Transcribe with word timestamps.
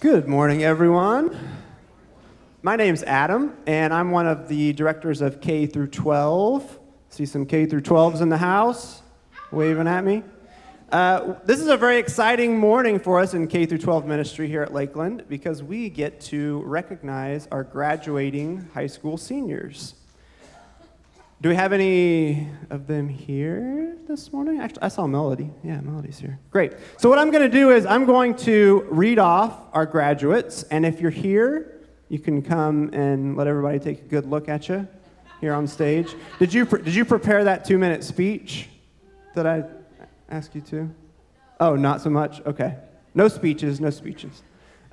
Good 0.00 0.26
morning, 0.26 0.64
everyone. 0.64 1.38
My 2.62 2.74
name's 2.74 3.02
Adam, 3.02 3.54
and 3.66 3.92
I'm 3.92 4.10
one 4.10 4.26
of 4.26 4.48
the 4.48 4.72
directors 4.72 5.20
of 5.20 5.42
K 5.42 5.66
through 5.66 5.88
12. 5.88 6.78
See 7.10 7.26
some 7.26 7.44
K 7.44 7.66
through 7.66 7.82
12s 7.82 8.22
in 8.22 8.30
the 8.30 8.38
house 8.38 9.02
waving 9.52 9.86
at 9.86 10.02
me. 10.02 10.22
Uh, 10.90 11.34
this 11.44 11.60
is 11.60 11.66
a 11.66 11.76
very 11.76 11.98
exciting 11.98 12.56
morning 12.56 12.98
for 12.98 13.20
us 13.20 13.34
in 13.34 13.46
K 13.46 13.66
through 13.66 13.76
12 13.76 14.06
ministry 14.06 14.48
here 14.48 14.62
at 14.62 14.72
Lakeland 14.72 15.24
because 15.28 15.62
we 15.62 15.90
get 15.90 16.18
to 16.22 16.62
recognize 16.62 17.46
our 17.52 17.62
graduating 17.62 18.70
high 18.72 18.86
school 18.86 19.18
seniors. 19.18 19.96
Do 21.42 21.48
we 21.48 21.54
have 21.54 21.72
any 21.72 22.48
of 22.68 22.86
them 22.86 23.08
here 23.08 23.96
this 24.06 24.30
morning? 24.30 24.60
Actually, 24.60 24.82
I 24.82 24.88
saw 24.88 25.06
Melody. 25.06 25.50
Yeah, 25.64 25.80
Melody's 25.80 26.18
here. 26.18 26.38
Great. 26.50 26.74
So, 26.98 27.08
what 27.08 27.18
I'm 27.18 27.30
going 27.30 27.50
to 27.50 27.58
do 27.58 27.70
is 27.70 27.86
I'm 27.86 28.04
going 28.04 28.34
to 28.36 28.86
read 28.90 29.18
off 29.18 29.58
our 29.72 29.86
graduates, 29.86 30.64
and 30.64 30.84
if 30.84 31.00
you're 31.00 31.10
here, 31.10 31.80
you 32.10 32.18
can 32.18 32.42
come 32.42 32.90
and 32.92 33.38
let 33.38 33.46
everybody 33.46 33.78
take 33.78 34.00
a 34.00 34.04
good 34.04 34.26
look 34.26 34.50
at 34.50 34.68
you 34.68 34.86
here 35.40 35.54
on 35.54 35.66
stage. 35.66 36.14
Did 36.38 36.52
you, 36.52 36.66
did 36.66 36.94
you 36.94 37.06
prepare 37.06 37.42
that 37.44 37.64
two 37.64 37.78
minute 37.78 38.04
speech 38.04 38.68
that 39.34 39.46
I 39.46 39.64
asked 40.28 40.54
you 40.54 40.60
to? 40.60 40.90
Oh, 41.58 41.74
not 41.74 42.02
so 42.02 42.10
much? 42.10 42.42
Okay. 42.44 42.76
No 43.14 43.28
speeches, 43.28 43.80
no 43.80 43.88
speeches. 43.88 44.42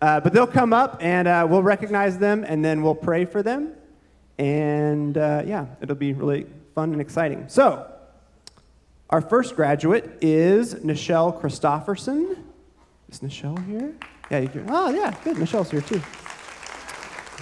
Uh, 0.02 0.22
but 0.22 0.32
they'll 0.32 0.48
come 0.48 0.72
up 0.72 0.98
and 1.02 1.28
uh, 1.28 1.46
we'll 1.50 1.64
recognize 1.64 2.18
them 2.18 2.46
and 2.48 2.64
then 2.64 2.84
we'll 2.84 2.96
pray 2.96 3.26
for 3.26 3.44
them. 3.44 3.74
And 4.38 5.18
uh, 5.18 5.44
yeah, 5.46 5.66
it'll 5.82 5.96
be 5.96 6.14
really 6.14 6.46
fun 6.76 6.92
and 6.92 7.02
exciting. 7.02 7.46
So, 7.48 7.92
our 9.10 9.22
first 9.22 9.56
graduate 9.56 10.18
is 10.22 10.76
Nichelle 10.76 11.42
Christofferson. 11.42 12.38
Is 13.10 13.20
Nichelle 13.22 13.66
here? 13.66 13.96
Yeah, 14.30 14.40
you 14.40 14.50
can. 14.50 14.66
Oh, 14.70 14.90
yeah, 14.90 15.16
good. 15.24 15.38
Nichelle's 15.38 15.72
here 15.72 15.82
too. 15.82 16.02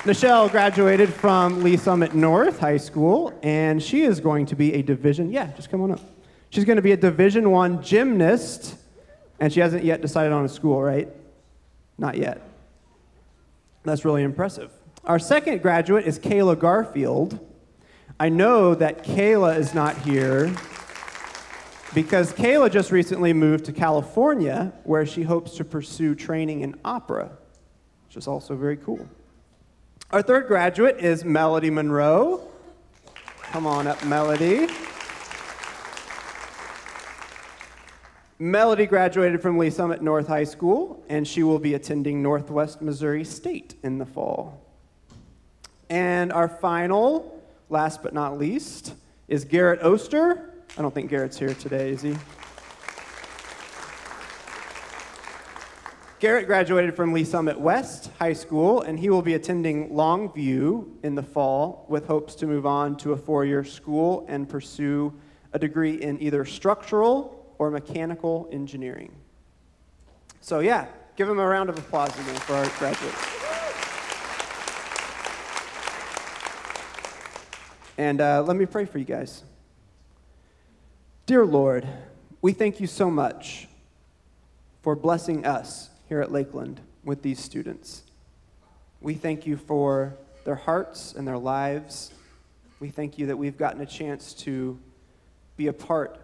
Nichelle 0.05 0.51
graduated 0.51 1.11
from 1.11 1.63
Lee 1.63 1.77
Summit 1.77 2.13
North 2.13 2.59
High 2.59 2.77
School, 2.77 3.33
and 3.41 3.81
she 3.81 4.03
is 4.03 4.19
going 4.19 4.45
to 4.45 4.55
be 4.55 4.73
a 4.75 4.83
division. 4.83 5.31
Yeah, 5.31 5.47
just 5.55 5.71
come 5.71 5.81
on 5.81 5.91
up. 5.91 6.01
She's 6.51 6.63
going 6.63 6.75
to 6.75 6.83
be 6.83 6.91
a 6.91 6.97
Division 6.97 7.49
One 7.49 7.81
gymnast, 7.81 8.75
and 9.39 9.51
she 9.51 9.59
hasn't 9.59 9.83
yet 9.83 10.01
decided 10.01 10.31
on 10.31 10.45
a 10.45 10.49
school, 10.49 10.81
right? 10.81 11.09
Not 11.97 12.17
yet. 12.17 12.41
That's 13.83 14.05
really 14.05 14.21
impressive. 14.21 14.71
Our 15.05 15.19
second 15.19 15.61
graduate 15.61 16.07
is 16.07 16.17
Kayla 16.17 16.57
Garfield. 16.57 17.37
I 18.19 18.29
know 18.29 18.73
that 18.73 19.03
Kayla 19.03 19.55
is 19.55 19.75
not 19.75 19.95
here 19.99 20.51
because 21.93 22.33
Kayla 22.33 22.71
just 22.71 22.91
recently 22.91 23.31
moved 23.31 23.65
to 23.65 23.71
California 23.71 24.73
where 24.83 25.05
she 25.05 25.21
hopes 25.21 25.57
to 25.57 25.63
pursue 25.63 26.15
training 26.15 26.61
in 26.61 26.73
opera, 26.83 27.29
which 28.07 28.17
is 28.17 28.27
also 28.27 28.55
very 28.55 28.77
cool. 28.77 29.07
Our 30.09 30.23
third 30.23 30.47
graduate 30.47 30.97
is 30.97 31.23
Melody 31.23 31.69
Monroe. 31.69 32.41
Come 33.43 33.67
on 33.67 33.85
up, 33.85 34.03
Melody. 34.05 34.67
Melody 38.39 38.87
graduated 38.87 39.39
from 39.39 39.59
Lee 39.59 39.69
Summit 39.69 40.01
North 40.01 40.27
High 40.27 40.45
School, 40.45 41.05
and 41.09 41.27
she 41.27 41.43
will 41.43 41.59
be 41.59 41.75
attending 41.75 42.23
Northwest 42.23 42.81
Missouri 42.81 43.23
State 43.23 43.75
in 43.83 43.99
the 43.99 44.05
fall. 44.07 44.64
And 45.89 46.33
our 46.33 46.47
final, 46.47 47.43
last 47.69 48.01
but 48.01 48.13
not 48.13 48.37
least, 48.37 48.93
is 49.27 49.45
Garrett 49.45 49.83
Oster. 49.83 50.53
I 50.77 50.81
don't 50.81 50.93
think 50.93 51.09
Garrett's 51.09 51.37
here 51.37 51.53
today, 51.53 51.91
is 51.91 52.01
he? 52.01 52.15
Garrett 56.19 56.47
graduated 56.47 56.95
from 56.95 57.13
Lee 57.13 57.23
Summit 57.23 57.59
West 57.59 58.09
High 58.19 58.33
School, 58.33 58.81
and 58.81 58.97
he 58.97 59.09
will 59.09 59.21
be 59.21 59.33
attending 59.33 59.89
Longview 59.89 60.87
in 61.03 61.13
the 61.13 61.21
fall 61.21 61.85
with 61.87 62.07
hopes 62.07 62.35
to 62.35 62.47
move 62.47 62.65
on 62.65 62.97
to 62.97 63.11
a 63.11 63.17
four 63.17 63.45
year 63.45 63.63
school 63.63 64.25
and 64.27 64.49
pursue 64.49 65.13
a 65.53 65.59
degree 65.59 66.01
in 66.01 66.19
either 66.21 66.43
structural 66.45 67.53
or 67.59 67.69
mechanical 67.69 68.49
engineering. 68.51 69.13
So, 70.41 70.59
yeah, 70.59 70.87
give 71.15 71.29
him 71.29 71.37
a 71.37 71.45
round 71.45 71.69
of 71.69 71.77
applause 71.77 72.13
again 72.19 72.35
for 72.37 72.53
our 72.53 72.67
graduates. 72.79 73.34
And 77.97 78.19
uh, 78.19 78.43
let 78.43 78.57
me 78.57 78.65
pray 78.65 78.83
for 78.83 78.97
you 78.97 79.05
guys. 79.05 79.43
Dear 81.25 81.45
Lord, 81.45 81.87
we 82.41 82.51
thank 82.51 82.81
you 82.81 82.87
so 82.87 83.09
much 83.09 83.69
for 84.81 84.97
blessing 84.97 85.45
us 85.45 85.89
here 86.09 86.19
at 86.19 86.29
Lakeland 86.29 86.81
with 87.05 87.21
these 87.21 87.39
students. 87.39 88.03
We 88.99 89.13
thank 89.13 89.47
you 89.47 89.55
for 89.55 90.13
their 90.43 90.55
hearts 90.55 91.13
and 91.13 91.25
their 91.25 91.37
lives. 91.37 92.11
We 92.81 92.89
thank 92.89 93.17
you 93.17 93.27
that 93.27 93.37
we've 93.37 93.57
gotten 93.57 93.79
a 93.79 93.85
chance 93.85 94.33
to 94.33 94.77
be 95.55 95.67
a 95.67 95.73
part 95.73 96.19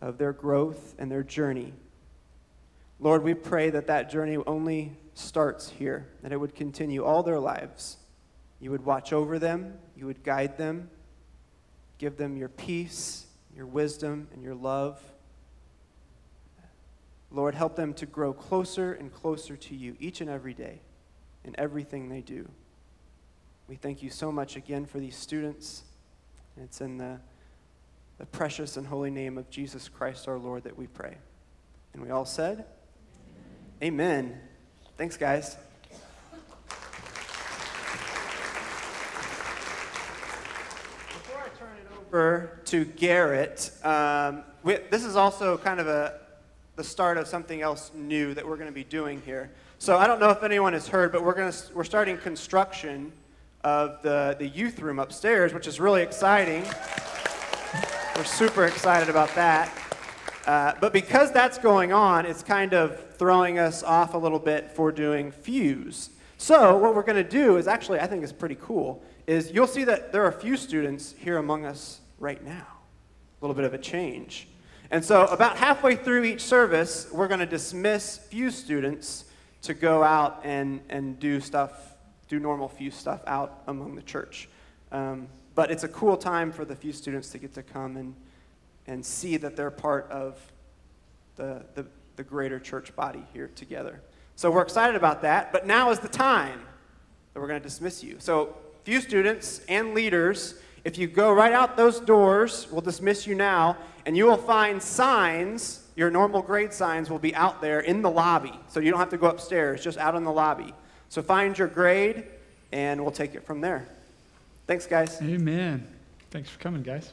of 0.00 0.18
their 0.18 0.32
growth 0.32 0.96
and 0.98 1.08
their 1.08 1.22
journey. 1.22 1.72
Lord, 2.98 3.22
we 3.22 3.34
pray 3.34 3.70
that 3.70 3.86
that 3.86 4.10
journey 4.10 4.38
only 4.38 4.96
starts 5.14 5.70
here, 5.70 6.08
that 6.22 6.32
it 6.32 6.36
would 6.36 6.56
continue 6.56 7.04
all 7.04 7.22
their 7.22 7.38
lives. 7.38 7.98
You 8.58 8.72
would 8.72 8.84
watch 8.84 9.12
over 9.12 9.38
them, 9.38 9.78
you 9.96 10.06
would 10.06 10.24
guide 10.24 10.58
them, 10.58 10.90
Give 11.98 12.16
them 12.16 12.36
your 12.36 12.48
peace, 12.48 13.26
your 13.56 13.66
wisdom, 13.66 14.28
and 14.32 14.42
your 14.42 14.54
love. 14.54 15.00
Lord, 17.30 17.54
help 17.54 17.76
them 17.76 17.94
to 17.94 18.06
grow 18.06 18.32
closer 18.32 18.92
and 18.92 19.12
closer 19.12 19.56
to 19.56 19.74
you 19.74 19.96
each 19.98 20.20
and 20.20 20.28
every 20.28 20.54
day 20.54 20.80
in 21.44 21.54
everything 21.58 22.08
they 22.08 22.20
do. 22.20 22.48
We 23.68 23.76
thank 23.76 24.02
you 24.02 24.10
so 24.10 24.30
much 24.30 24.56
again 24.56 24.84
for 24.84 24.98
these 24.98 25.16
students. 25.16 25.84
It's 26.62 26.80
in 26.80 26.98
the, 26.98 27.20
the 28.18 28.26
precious 28.26 28.76
and 28.76 28.86
holy 28.86 29.10
name 29.10 29.38
of 29.38 29.48
Jesus 29.48 29.88
Christ 29.88 30.28
our 30.28 30.38
Lord 30.38 30.64
that 30.64 30.76
we 30.76 30.86
pray. 30.86 31.16
And 31.94 32.02
we 32.02 32.10
all 32.10 32.26
said, 32.26 32.66
Amen. 33.82 34.26
Amen. 34.26 34.40
Thanks, 34.96 35.16
guys. 35.16 35.56
Over 42.12 42.60
to 42.66 42.84
Garrett. 42.84 43.70
Um, 43.82 44.42
we, 44.62 44.76
this 44.90 45.02
is 45.02 45.16
also 45.16 45.56
kind 45.56 45.80
of 45.80 45.88
a, 45.88 46.20
the 46.76 46.84
start 46.84 47.16
of 47.16 47.26
something 47.26 47.62
else 47.62 47.90
new 47.94 48.34
that 48.34 48.46
we're 48.46 48.56
going 48.56 48.68
to 48.68 48.74
be 48.74 48.84
doing 48.84 49.22
here. 49.24 49.50
So 49.78 49.96
I 49.96 50.06
don't 50.06 50.20
know 50.20 50.28
if 50.28 50.42
anyone 50.42 50.74
has 50.74 50.86
heard, 50.86 51.10
but 51.10 51.24
we're, 51.24 51.32
to, 51.32 51.56
we're 51.72 51.84
starting 51.84 52.18
construction 52.18 53.12
of 53.64 54.02
the, 54.02 54.36
the 54.38 54.46
youth 54.46 54.78
room 54.80 54.98
upstairs, 54.98 55.54
which 55.54 55.66
is 55.66 55.80
really 55.80 56.02
exciting. 56.02 56.64
We're 58.14 58.24
super 58.24 58.66
excited 58.66 59.08
about 59.08 59.34
that. 59.34 59.72
Uh, 60.46 60.74
but 60.82 60.92
because 60.92 61.32
that's 61.32 61.56
going 61.56 61.94
on, 61.94 62.26
it's 62.26 62.42
kind 62.42 62.74
of 62.74 63.14
throwing 63.14 63.58
us 63.58 63.82
off 63.82 64.12
a 64.12 64.18
little 64.18 64.38
bit 64.38 64.70
for 64.70 64.92
doing 64.92 65.32
Fuse. 65.32 66.10
So 66.36 66.76
what 66.76 66.94
we're 66.94 67.04
going 67.04 67.24
to 67.24 67.30
do 67.30 67.56
is 67.56 67.66
actually, 67.66 68.00
I 68.00 68.06
think 68.06 68.22
is 68.22 68.34
pretty 68.34 68.58
cool, 68.60 69.02
is 69.26 69.50
you'll 69.50 69.66
see 69.66 69.84
that 69.84 70.12
there 70.12 70.22
are 70.24 70.28
a 70.28 70.40
few 70.40 70.58
students 70.58 71.14
here 71.18 71.38
among 71.38 71.64
us 71.64 72.00
right 72.22 72.42
now. 72.42 72.66
A 73.40 73.44
little 73.44 73.56
bit 73.56 73.64
of 73.64 73.74
a 73.74 73.78
change. 73.78 74.48
And 74.90 75.04
so, 75.04 75.26
about 75.26 75.56
halfway 75.56 75.96
through 75.96 76.24
each 76.24 76.42
service, 76.42 77.08
we're 77.12 77.26
going 77.26 77.40
to 77.40 77.46
dismiss 77.46 78.18
Fuse 78.18 78.54
students 78.54 79.24
to 79.62 79.74
go 79.74 80.02
out 80.02 80.40
and, 80.44 80.80
and 80.88 81.18
do 81.18 81.40
stuff, 81.40 81.94
do 82.28 82.38
normal 82.38 82.68
Fuse 82.68 82.94
stuff 82.94 83.20
out 83.26 83.62
among 83.66 83.96
the 83.96 84.02
church. 84.02 84.48
Um, 84.92 85.28
but 85.54 85.70
it's 85.70 85.84
a 85.84 85.88
cool 85.88 86.16
time 86.16 86.52
for 86.52 86.64
the 86.64 86.76
Fuse 86.76 86.96
students 86.96 87.30
to 87.30 87.38
get 87.38 87.52
to 87.54 87.62
come 87.62 87.96
and, 87.96 88.14
and 88.86 89.04
see 89.04 89.36
that 89.38 89.56
they're 89.56 89.70
part 89.70 90.10
of 90.10 90.40
the, 91.36 91.64
the, 91.74 91.86
the 92.16 92.22
greater 92.22 92.60
church 92.60 92.94
body 92.94 93.24
here 93.32 93.50
together. 93.56 94.00
So 94.36 94.50
we're 94.50 94.62
excited 94.62 94.94
about 94.94 95.22
that, 95.22 95.52
but 95.52 95.66
now 95.66 95.90
is 95.90 95.98
the 95.98 96.08
time 96.08 96.60
that 97.32 97.40
we're 97.40 97.48
going 97.48 97.60
to 97.60 97.68
dismiss 97.68 98.04
you. 98.04 98.16
So, 98.20 98.56
Fuse 98.84 99.04
students 99.04 99.60
and 99.68 99.94
leaders, 99.94 100.56
if 100.84 100.98
you 100.98 101.06
go 101.06 101.32
right 101.32 101.52
out 101.52 101.76
those 101.76 102.00
doors, 102.00 102.66
we'll 102.70 102.80
dismiss 102.80 103.26
you 103.26 103.34
now, 103.34 103.76
and 104.04 104.16
you 104.16 104.26
will 104.26 104.36
find 104.36 104.82
signs. 104.82 105.86
Your 105.94 106.10
normal 106.10 106.42
grade 106.42 106.72
signs 106.72 107.10
will 107.10 107.18
be 107.18 107.34
out 107.34 107.60
there 107.60 107.80
in 107.80 108.02
the 108.02 108.10
lobby. 108.10 108.52
So 108.68 108.80
you 108.80 108.90
don't 108.90 108.98
have 108.98 109.10
to 109.10 109.18
go 109.18 109.28
upstairs, 109.28 109.84
just 109.84 109.98
out 109.98 110.14
in 110.14 110.24
the 110.24 110.32
lobby. 110.32 110.74
So 111.08 111.22
find 111.22 111.56
your 111.56 111.68
grade, 111.68 112.24
and 112.72 113.00
we'll 113.00 113.12
take 113.12 113.34
it 113.34 113.44
from 113.44 113.60
there. 113.60 113.86
Thanks, 114.66 114.86
guys. 114.86 115.20
Amen. 115.22 115.86
Thanks 116.30 116.48
for 116.48 116.58
coming, 116.58 116.82
guys. 116.82 117.12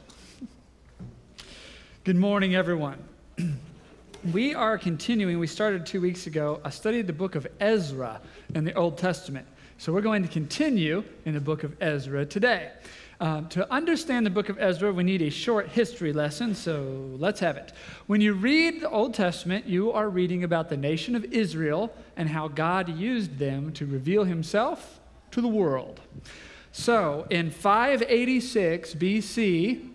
Good 2.04 2.16
morning, 2.16 2.54
everyone. 2.54 2.98
we 4.32 4.54
are 4.54 4.78
continuing, 4.78 5.38
we 5.38 5.46
started 5.46 5.84
two 5.84 6.00
weeks 6.00 6.26
ago, 6.26 6.60
a 6.64 6.72
study 6.72 7.00
of 7.00 7.06
the 7.06 7.12
book 7.12 7.34
of 7.34 7.46
Ezra 7.60 8.20
in 8.54 8.64
the 8.64 8.72
Old 8.74 8.96
Testament. 8.96 9.46
So 9.76 9.92
we're 9.92 10.00
going 10.00 10.22
to 10.22 10.28
continue 10.28 11.04
in 11.24 11.34
the 11.34 11.40
book 11.40 11.62
of 11.62 11.76
Ezra 11.82 12.24
today. 12.24 12.70
Uh, 13.20 13.42
to 13.50 13.70
understand 13.70 14.24
the 14.24 14.30
book 14.30 14.48
of 14.48 14.58
Ezra, 14.58 14.90
we 14.90 15.04
need 15.04 15.20
a 15.20 15.28
short 15.28 15.68
history 15.68 16.10
lesson, 16.10 16.54
so 16.54 17.10
let's 17.18 17.38
have 17.40 17.58
it. 17.58 17.70
When 18.06 18.22
you 18.22 18.32
read 18.32 18.80
the 18.80 18.88
Old 18.88 19.12
Testament, 19.12 19.66
you 19.66 19.92
are 19.92 20.08
reading 20.08 20.42
about 20.42 20.70
the 20.70 20.76
nation 20.78 21.14
of 21.14 21.24
Israel 21.26 21.92
and 22.16 22.30
how 22.30 22.48
God 22.48 22.88
used 22.88 23.38
them 23.38 23.72
to 23.74 23.84
reveal 23.84 24.24
himself 24.24 25.00
to 25.32 25.42
the 25.42 25.48
world. 25.48 26.00
So, 26.72 27.26
in 27.28 27.50
586 27.50 28.94
BC, 28.94 29.90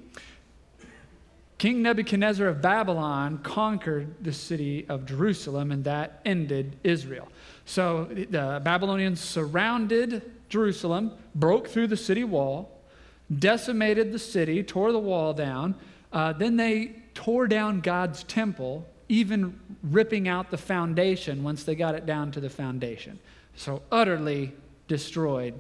King 1.57 1.81
Nebuchadnezzar 1.81 2.47
of 2.47 2.61
Babylon 2.61 3.39
conquered 3.39 4.23
the 4.23 4.33
city 4.33 4.85
of 4.87 5.07
Jerusalem, 5.07 5.71
and 5.71 5.83
that 5.85 6.21
ended 6.25 6.75
Israel. 6.83 7.27
So 7.65 8.05
the 8.05 8.61
Babylonians 8.63 9.19
surrounded 9.19 10.31
Jerusalem, 10.47 11.13
broke 11.33 11.67
through 11.67 11.87
the 11.87 11.97
city 11.97 12.23
wall, 12.23 12.74
decimated 13.39 14.11
the 14.11 14.19
city, 14.19 14.63
tore 14.63 14.91
the 14.91 14.99
wall 14.99 15.33
down. 15.33 15.75
Uh, 16.11 16.33
then 16.33 16.55
they 16.57 16.95
tore 17.13 17.47
down 17.47 17.81
God's 17.81 18.23
temple, 18.23 18.87
even 19.09 19.59
ripping 19.83 20.27
out 20.27 20.51
the 20.51 20.57
foundation 20.57 21.43
once 21.43 21.63
they 21.63 21.75
got 21.75 21.95
it 21.95 22.05
down 22.05 22.31
to 22.31 22.39
the 22.39 22.49
foundation. 22.49 23.19
So 23.55 23.81
utterly 23.91 24.53
destroyed 24.87 25.53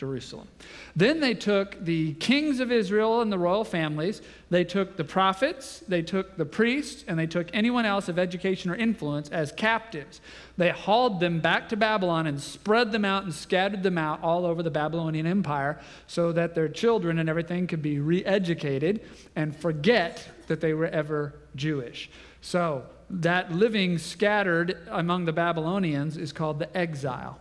Jerusalem. 0.00 0.48
Then 0.96 1.20
they 1.20 1.34
took 1.34 1.84
the 1.84 2.14
kings 2.14 2.58
of 2.58 2.72
Israel 2.72 3.20
and 3.20 3.30
the 3.30 3.38
royal 3.38 3.64
families, 3.64 4.22
they 4.48 4.64
took 4.64 4.96
the 4.96 5.04
prophets, 5.04 5.84
they 5.86 6.00
took 6.00 6.38
the 6.38 6.46
priests, 6.46 7.04
and 7.06 7.18
they 7.18 7.26
took 7.26 7.48
anyone 7.52 7.84
else 7.84 8.08
of 8.08 8.18
education 8.18 8.70
or 8.70 8.76
influence 8.76 9.28
as 9.28 9.52
captives. 9.52 10.22
They 10.56 10.70
hauled 10.70 11.20
them 11.20 11.40
back 11.40 11.68
to 11.68 11.76
Babylon 11.76 12.26
and 12.26 12.40
spread 12.40 12.92
them 12.92 13.04
out 13.04 13.24
and 13.24 13.34
scattered 13.34 13.82
them 13.82 13.98
out 13.98 14.22
all 14.22 14.46
over 14.46 14.62
the 14.62 14.70
Babylonian 14.70 15.26
Empire 15.26 15.78
so 16.06 16.32
that 16.32 16.54
their 16.54 16.68
children 16.68 17.18
and 17.18 17.28
everything 17.28 17.66
could 17.66 17.82
be 17.82 18.00
re 18.00 18.24
educated 18.24 19.02
and 19.36 19.54
forget 19.54 20.26
that 20.46 20.62
they 20.62 20.72
were 20.72 20.88
ever 20.88 21.34
Jewish. 21.56 22.10
So, 22.40 22.86
that 23.10 23.52
living 23.52 23.98
scattered 23.98 24.78
among 24.88 25.26
the 25.26 25.32
Babylonians 25.32 26.16
is 26.16 26.32
called 26.32 26.58
the 26.58 26.74
exile. 26.74 27.38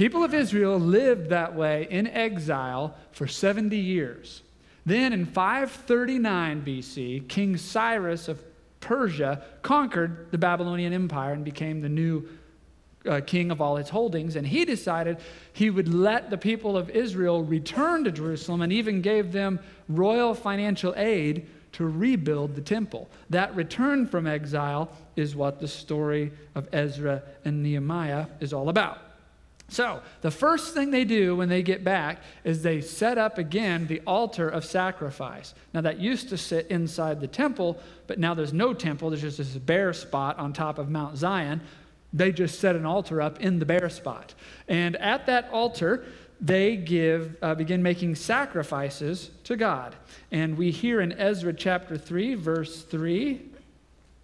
People 0.00 0.24
of 0.24 0.32
Israel 0.32 0.80
lived 0.80 1.28
that 1.28 1.54
way 1.54 1.86
in 1.90 2.06
exile 2.06 2.94
for 3.12 3.26
70 3.26 3.76
years. 3.76 4.40
Then 4.86 5.12
in 5.12 5.26
539 5.26 6.62
BC, 6.62 7.28
King 7.28 7.58
Cyrus 7.58 8.26
of 8.26 8.42
Persia 8.80 9.44
conquered 9.60 10.28
the 10.30 10.38
Babylonian 10.38 10.94
Empire 10.94 11.34
and 11.34 11.44
became 11.44 11.82
the 11.82 11.90
new 11.90 12.26
uh, 13.06 13.20
king 13.26 13.50
of 13.50 13.60
all 13.60 13.76
its 13.76 13.90
holdings. 13.90 14.36
And 14.36 14.46
he 14.46 14.64
decided 14.64 15.18
he 15.52 15.68
would 15.68 15.92
let 15.92 16.30
the 16.30 16.38
people 16.38 16.78
of 16.78 16.88
Israel 16.88 17.44
return 17.44 18.02
to 18.04 18.10
Jerusalem 18.10 18.62
and 18.62 18.72
even 18.72 19.02
gave 19.02 19.32
them 19.32 19.60
royal 19.86 20.32
financial 20.32 20.94
aid 20.96 21.46
to 21.72 21.84
rebuild 21.84 22.54
the 22.54 22.62
temple. 22.62 23.10
That 23.28 23.54
return 23.54 24.06
from 24.06 24.26
exile 24.26 24.96
is 25.16 25.36
what 25.36 25.60
the 25.60 25.68
story 25.68 26.32
of 26.54 26.70
Ezra 26.72 27.22
and 27.44 27.62
Nehemiah 27.62 28.28
is 28.40 28.54
all 28.54 28.70
about. 28.70 29.09
So, 29.70 30.02
the 30.20 30.32
first 30.32 30.74
thing 30.74 30.90
they 30.90 31.04
do 31.04 31.36
when 31.36 31.48
they 31.48 31.62
get 31.62 31.84
back 31.84 32.18
is 32.42 32.62
they 32.62 32.80
set 32.80 33.18
up 33.18 33.38
again 33.38 33.86
the 33.86 34.00
altar 34.04 34.48
of 34.48 34.64
sacrifice. 34.64 35.54
Now, 35.72 35.80
that 35.82 36.00
used 36.00 36.28
to 36.30 36.36
sit 36.36 36.66
inside 36.66 37.20
the 37.20 37.28
temple, 37.28 37.78
but 38.08 38.18
now 38.18 38.34
there's 38.34 38.52
no 38.52 38.74
temple. 38.74 39.10
There's 39.10 39.22
just 39.22 39.38
this 39.38 39.56
bare 39.56 39.92
spot 39.92 40.40
on 40.40 40.52
top 40.52 40.78
of 40.78 40.90
Mount 40.90 41.16
Zion. 41.16 41.60
They 42.12 42.32
just 42.32 42.58
set 42.58 42.74
an 42.74 42.84
altar 42.84 43.22
up 43.22 43.40
in 43.40 43.60
the 43.60 43.64
bare 43.64 43.88
spot. 43.88 44.34
And 44.66 44.96
at 44.96 45.26
that 45.26 45.48
altar, 45.52 46.04
they 46.40 46.76
give, 46.76 47.36
uh, 47.40 47.54
begin 47.54 47.80
making 47.80 48.16
sacrifices 48.16 49.30
to 49.44 49.56
God. 49.56 49.94
And 50.32 50.58
we 50.58 50.72
hear 50.72 51.00
in 51.00 51.12
Ezra 51.12 51.52
chapter 51.52 51.96
3, 51.96 52.34
verse 52.34 52.82
3, 52.82 53.40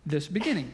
this 0.04 0.26
beginning. 0.26 0.72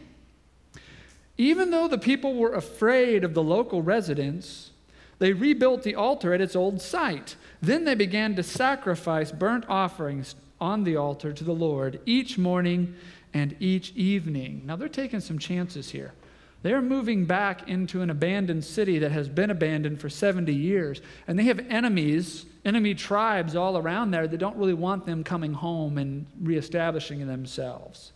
Even 1.42 1.70
though 1.70 1.88
the 1.88 1.98
people 1.98 2.36
were 2.36 2.54
afraid 2.54 3.24
of 3.24 3.34
the 3.34 3.42
local 3.42 3.82
residents, 3.82 4.70
they 5.18 5.32
rebuilt 5.32 5.82
the 5.82 5.96
altar 5.96 6.32
at 6.32 6.40
its 6.40 6.54
old 6.54 6.80
site. 6.80 7.34
Then 7.60 7.84
they 7.84 7.96
began 7.96 8.36
to 8.36 8.44
sacrifice 8.44 9.32
burnt 9.32 9.64
offerings 9.68 10.36
on 10.60 10.84
the 10.84 10.94
altar 10.94 11.32
to 11.32 11.42
the 11.42 11.52
Lord 11.52 11.98
each 12.06 12.38
morning 12.38 12.94
and 13.34 13.56
each 13.58 13.92
evening. 13.96 14.62
Now 14.64 14.76
they're 14.76 14.88
taking 14.88 15.18
some 15.18 15.36
chances 15.36 15.90
here. 15.90 16.12
They're 16.62 16.80
moving 16.80 17.24
back 17.24 17.68
into 17.68 18.02
an 18.02 18.10
abandoned 18.10 18.64
city 18.64 19.00
that 19.00 19.10
has 19.10 19.28
been 19.28 19.50
abandoned 19.50 20.00
for 20.00 20.08
70 20.08 20.54
years. 20.54 21.00
And 21.26 21.36
they 21.36 21.44
have 21.46 21.58
enemies, 21.68 22.46
enemy 22.64 22.94
tribes 22.94 23.56
all 23.56 23.76
around 23.76 24.12
there 24.12 24.28
that 24.28 24.38
don't 24.38 24.56
really 24.56 24.74
want 24.74 25.06
them 25.06 25.24
coming 25.24 25.54
home 25.54 25.98
and 25.98 26.24
reestablishing 26.40 27.26
themselves. 27.26 28.12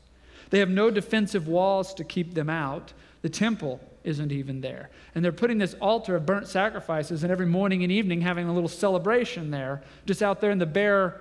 They 0.50 0.61
have 0.61 0.70
no 0.70 0.93
defensive 0.93 1.49
walls 1.49 1.93
to 1.94 2.05
keep 2.05 2.34
them 2.34 2.49
out. 2.49 2.93
The 3.22 3.28
temple 3.28 3.80
isn't 4.04 4.30
even 4.30 4.60
there. 4.60 4.90
And 5.14 5.24
they're 5.24 5.32
putting 5.32 5.58
this 5.58 5.74
altar 5.74 6.16
of 6.16 6.26
burnt 6.26 6.46
sacrifices, 6.46 7.22
and 7.22 7.32
every 7.32 7.46
morning 7.46 7.82
and 7.82 7.92
evening 7.92 8.20
having 8.20 8.48
a 8.48 8.54
little 8.54 8.68
celebration 8.68 9.50
there, 9.50 9.82
just 10.06 10.22
out 10.22 10.40
there 10.40 10.50
in 10.50 10.58
the 10.58 10.66
bare, 10.66 11.20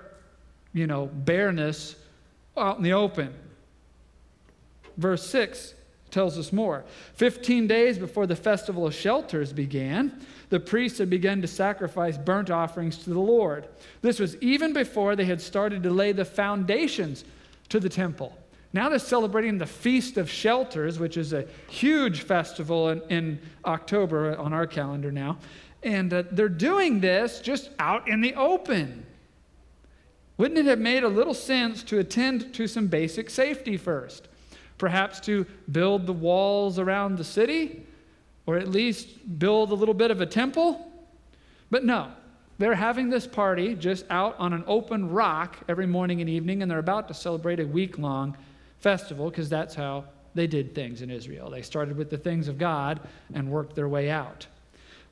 you 0.72 0.86
know, 0.86 1.06
bareness 1.06 1.96
out 2.56 2.76
in 2.76 2.82
the 2.82 2.92
open. 2.92 3.34
Verse 4.96 5.26
6 5.28 5.74
tells 6.10 6.38
us 6.38 6.52
more. 6.52 6.84
Fifteen 7.14 7.66
days 7.66 7.98
before 7.98 8.26
the 8.26 8.36
festival 8.36 8.86
of 8.86 8.94
shelters 8.94 9.52
began, 9.52 10.24
the 10.48 10.60
priests 10.60 10.98
had 10.98 11.10
begun 11.10 11.42
to 11.42 11.48
sacrifice 11.48 12.16
burnt 12.16 12.50
offerings 12.50 12.98
to 12.98 13.10
the 13.10 13.18
Lord. 13.18 13.68
This 14.00 14.18
was 14.18 14.36
even 14.36 14.72
before 14.72 15.16
they 15.16 15.24
had 15.24 15.40
started 15.40 15.82
to 15.82 15.90
lay 15.90 16.12
the 16.12 16.24
foundations 16.24 17.24
to 17.68 17.80
the 17.80 17.88
temple. 17.88 18.36
Now 18.76 18.90
they're 18.90 18.98
celebrating 18.98 19.56
the 19.56 19.64
Feast 19.64 20.18
of 20.18 20.30
Shelters, 20.30 20.98
which 20.98 21.16
is 21.16 21.32
a 21.32 21.46
huge 21.70 22.20
festival 22.20 22.90
in, 22.90 23.00
in 23.08 23.40
October 23.64 24.36
on 24.36 24.52
our 24.52 24.66
calendar 24.66 25.10
now. 25.10 25.38
And 25.82 26.12
uh, 26.12 26.24
they're 26.30 26.50
doing 26.50 27.00
this 27.00 27.40
just 27.40 27.70
out 27.78 28.06
in 28.06 28.20
the 28.20 28.34
open. 28.34 29.06
Wouldn't 30.36 30.58
it 30.58 30.66
have 30.66 30.78
made 30.78 31.04
a 31.04 31.08
little 31.08 31.32
sense 31.32 31.82
to 31.84 32.00
attend 32.00 32.52
to 32.52 32.66
some 32.66 32.86
basic 32.86 33.30
safety 33.30 33.78
first? 33.78 34.28
Perhaps 34.76 35.20
to 35.20 35.46
build 35.72 36.06
the 36.06 36.12
walls 36.12 36.78
around 36.78 37.16
the 37.16 37.24
city, 37.24 37.82
or 38.44 38.58
at 38.58 38.68
least 38.68 39.38
build 39.38 39.70
a 39.70 39.74
little 39.74 39.94
bit 39.94 40.10
of 40.10 40.20
a 40.20 40.26
temple? 40.26 40.92
But 41.70 41.82
no, 41.82 42.10
they're 42.58 42.74
having 42.74 43.08
this 43.08 43.26
party 43.26 43.74
just 43.74 44.04
out 44.10 44.36
on 44.38 44.52
an 44.52 44.64
open 44.66 45.08
rock 45.08 45.56
every 45.66 45.86
morning 45.86 46.20
and 46.20 46.28
evening, 46.28 46.60
and 46.60 46.70
they're 46.70 46.78
about 46.78 47.08
to 47.08 47.14
celebrate 47.14 47.58
a 47.58 47.66
week 47.66 47.96
long 47.96 48.36
festival 48.80 49.30
because 49.30 49.48
that's 49.48 49.74
how 49.74 50.04
they 50.34 50.46
did 50.46 50.74
things 50.74 51.02
in 51.02 51.10
Israel. 51.10 51.50
They 51.50 51.62
started 51.62 51.96
with 51.96 52.10
the 52.10 52.18
things 52.18 52.48
of 52.48 52.58
God 52.58 53.00
and 53.34 53.50
worked 53.50 53.74
their 53.74 53.88
way 53.88 54.10
out. 54.10 54.46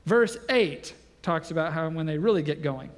Verse 0.05 0.37
8 0.49 0.93
talks 1.21 1.51
about 1.51 1.73
how 1.73 1.89
when 1.89 2.05
they 2.05 2.17
really 2.17 2.43
get 2.43 2.61
going. 2.61 2.91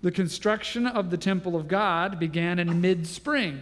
The 0.00 0.10
construction 0.10 0.86
of 0.86 1.10
the 1.10 1.18
temple 1.18 1.56
of 1.56 1.68
God 1.68 2.18
began 2.18 2.58
in 2.58 2.80
mid 2.80 3.06
spring 3.06 3.60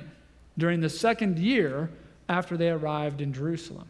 during 0.58 0.80
the 0.80 0.88
second 0.88 1.38
year 1.38 1.90
after 2.28 2.56
they 2.56 2.70
arrived 2.70 3.20
in 3.20 3.32
Jerusalem. 3.32 3.88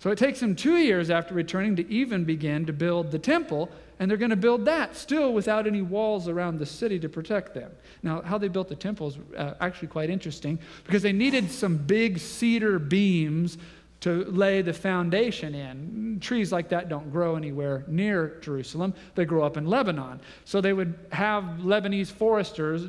So 0.00 0.10
it 0.10 0.18
takes 0.18 0.40
them 0.40 0.54
two 0.54 0.76
years 0.76 1.10
after 1.10 1.34
returning 1.34 1.76
to 1.76 1.90
even 1.90 2.24
begin 2.24 2.66
to 2.66 2.72
build 2.72 3.10
the 3.10 3.18
temple, 3.18 3.70
and 3.98 4.10
they're 4.10 4.18
going 4.18 4.30
to 4.30 4.36
build 4.36 4.64
that 4.64 4.96
still 4.96 5.32
without 5.32 5.66
any 5.66 5.82
walls 5.82 6.28
around 6.28 6.58
the 6.58 6.66
city 6.66 6.98
to 7.00 7.08
protect 7.08 7.54
them. 7.54 7.70
Now, 8.02 8.22
how 8.22 8.38
they 8.38 8.48
built 8.48 8.68
the 8.68 8.76
temple 8.76 9.08
is 9.08 9.18
uh, 9.36 9.54
actually 9.60 9.88
quite 9.88 10.10
interesting 10.10 10.58
because 10.84 11.02
they 11.02 11.12
needed 11.12 11.50
some 11.50 11.76
big 11.76 12.18
cedar 12.18 12.78
beams 12.78 13.58
to 14.00 14.24
lay 14.26 14.62
the 14.62 14.72
foundation 14.72 15.54
in. 15.54 16.18
Trees 16.20 16.52
like 16.52 16.68
that 16.68 16.88
don't 16.88 17.10
grow 17.10 17.34
anywhere 17.36 17.84
near 17.88 18.38
Jerusalem, 18.40 18.94
they 19.14 19.24
grow 19.24 19.44
up 19.44 19.56
in 19.56 19.66
Lebanon. 19.66 20.20
So 20.44 20.60
they 20.60 20.72
would 20.72 20.98
have 21.10 21.44
Lebanese 21.60 22.10
foresters 22.10 22.86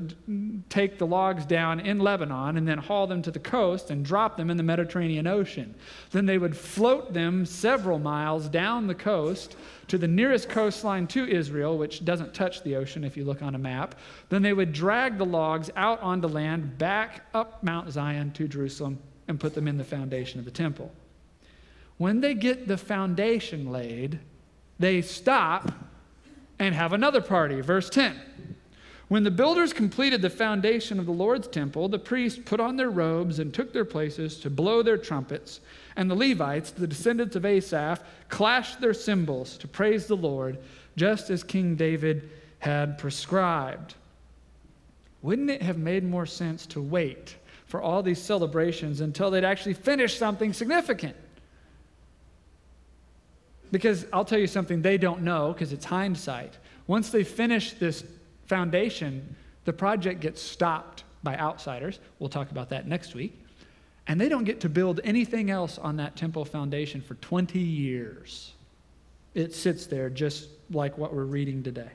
take 0.70 1.00
the 1.00 1.08
logs 1.08 1.46
down 1.46 1.80
in 1.80 2.00
Lebanon 2.00 2.58
and 2.58 2.68
then 2.68 2.78
haul 2.78 3.08
them 3.08 3.22
to 3.24 3.32
the 3.32 3.40
coast 3.40 3.90
and 3.90 4.06
drop 4.06 4.38
them 4.38 4.50
in 4.50 4.58
the 4.58 4.64
Mediterranean 4.64 5.26
Ocean. 5.26 5.74
Then 6.12 6.26
they 6.26 6.38
would 6.38 6.56
float 6.56 7.14
them 7.14 7.46
several 7.46 7.98
miles 7.98 8.48
down 8.48 8.86
the 8.86 8.96
coast 8.96 9.56
to 9.88 9.98
the 9.98 10.08
nearest 10.08 10.50
coastline 10.50 11.08
to 11.08 11.28
Israel, 11.28 11.78
which 11.78 12.06
doesn't 12.06 12.34
touch 12.34 12.62
the 12.62 12.76
ocean 12.76 13.04
if 13.04 13.18
you 13.18 13.26
look 13.26 13.42
on 13.42 13.56
a 13.56 13.60
map. 13.60 13.96
Then 14.30 14.44
they 14.44 14.54
would 14.54 14.72
drag 14.72 15.18
the 15.18 15.26
logs 15.26 15.72
out 15.76 16.00
onto 16.02 16.28
land 16.28 16.78
back 16.78 17.26
up 17.34 17.64
Mount 17.64 17.92
Zion 17.92 18.32
to 18.34 18.48
Jerusalem 18.48 19.00
and 19.28 19.40
put 19.40 19.56
them 19.56 19.68
in 19.68 19.78
the 19.78 19.84
foundation 19.84 20.40
of 20.40 20.46
the 20.46 20.52
temple. 20.52 20.92
When 22.00 22.22
they 22.22 22.34
get 22.34 22.66
the 22.66 22.78
foundation 22.78 23.72
laid, 23.72 24.20
they 24.80 25.02
stop 25.02 25.70
and 26.58 26.74
have 26.74 26.94
another 26.94 27.20
party. 27.20 27.60
Verse 27.60 27.90
10. 27.90 28.18
When 29.10 29.24
the 29.24 29.32
builders 29.32 29.74
completed 29.74 30.22
the 30.22 30.30
foundation 30.30 30.98
of 30.98 31.06
the 31.06 31.12
Lord's 31.12 31.50
temple, 31.50 31.90
the 31.90 32.00
priests 32.00 32.40
put 32.46 32.62
on 32.62 32.78
their 32.78 32.90
robes 32.90 33.40
and 33.40 33.54
took 33.54 33.74
their 33.74 33.84
places 33.84 34.38
to 34.38 34.50
blow 34.50 34.82
their 34.82 34.98
trumpets, 34.98 35.60
and 35.98 36.10
the 36.10 36.16
Levites, 36.16 36.72
the 36.72 36.88
descendants 36.88 37.36
of 37.36 37.46
Asaph, 37.46 38.02
clashed 38.30 38.80
their 38.80 38.94
cymbals 38.94 39.58
to 39.58 39.68
praise 39.68 40.06
the 40.06 40.16
Lord, 40.16 40.58
just 40.96 41.30
as 41.30 41.44
King 41.44 41.76
David 41.76 42.30
had 42.60 42.98
prescribed. 42.98 43.96
wouldn't 45.22 45.50
it 45.50 45.64
have 45.64 45.78
made 45.78 46.06
more 46.06 46.26
sense 46.26 46.66
to 46.68 46.82
wait 46.82 47.36
for 47.66 47.82
all 47.82 48.02
these 48.02 48.22
celebrations 48.22 49.02
until 49.02 49.30
they'd 49.30 49.44
actually 49.44 49.74
finish 49.74 50.18
something 50.18 50.54
significant? 50.54 51.18
Because 53.72 54.06
I'll 54.12 54.26
tell 54.26 54.40
you 54.40 54.48
something 54.48 54.82
they 54.82 54.98
don't 54.98 55.22
know, 55.22 55.54
because 55.54 55.74
it's 55.74 55.86
hindsight. 55.86 56.58
Once 56.88 57.12
they 57.12 57.24
finish 57.24 57.74
this 57.74 58.04
foundation, 58.48 59.36
the 59.66 59.74
project 59.74 60.22
gets 60.22 60.42
stopped 60.42 61.04
by 61.22 61.38
outsiders. 61.38 62.00
We'll 62.18 62.30
talk 62.30 62.52
about 62.52 62.70
that 62.70 62.88
next 62.88 63.14
week. 63.14 63.40
And 64.08 64.20
they 64.20 64.28
don't 64.28 64.44
get 64.44 64.62
to 64.62 64.70
build 64.70 65.00
anything 65.04 65.52
else 65.52 65.78
on 65.78 65.98
that 65.98 66.16
temple 66.16 66.46
foundation 66.46 67.02
for 67.02 67.14
20 67.16 67.60
years. 67.60 68.54
It 69.36 69.54
sits 69.54 69.86
there 69.86 70.10
just 70.10 70.50
like 70.72 70.98
what 70.98 71.14
we're 71.14 71.26
reading 71.26 71.62
today. 71.62 71.92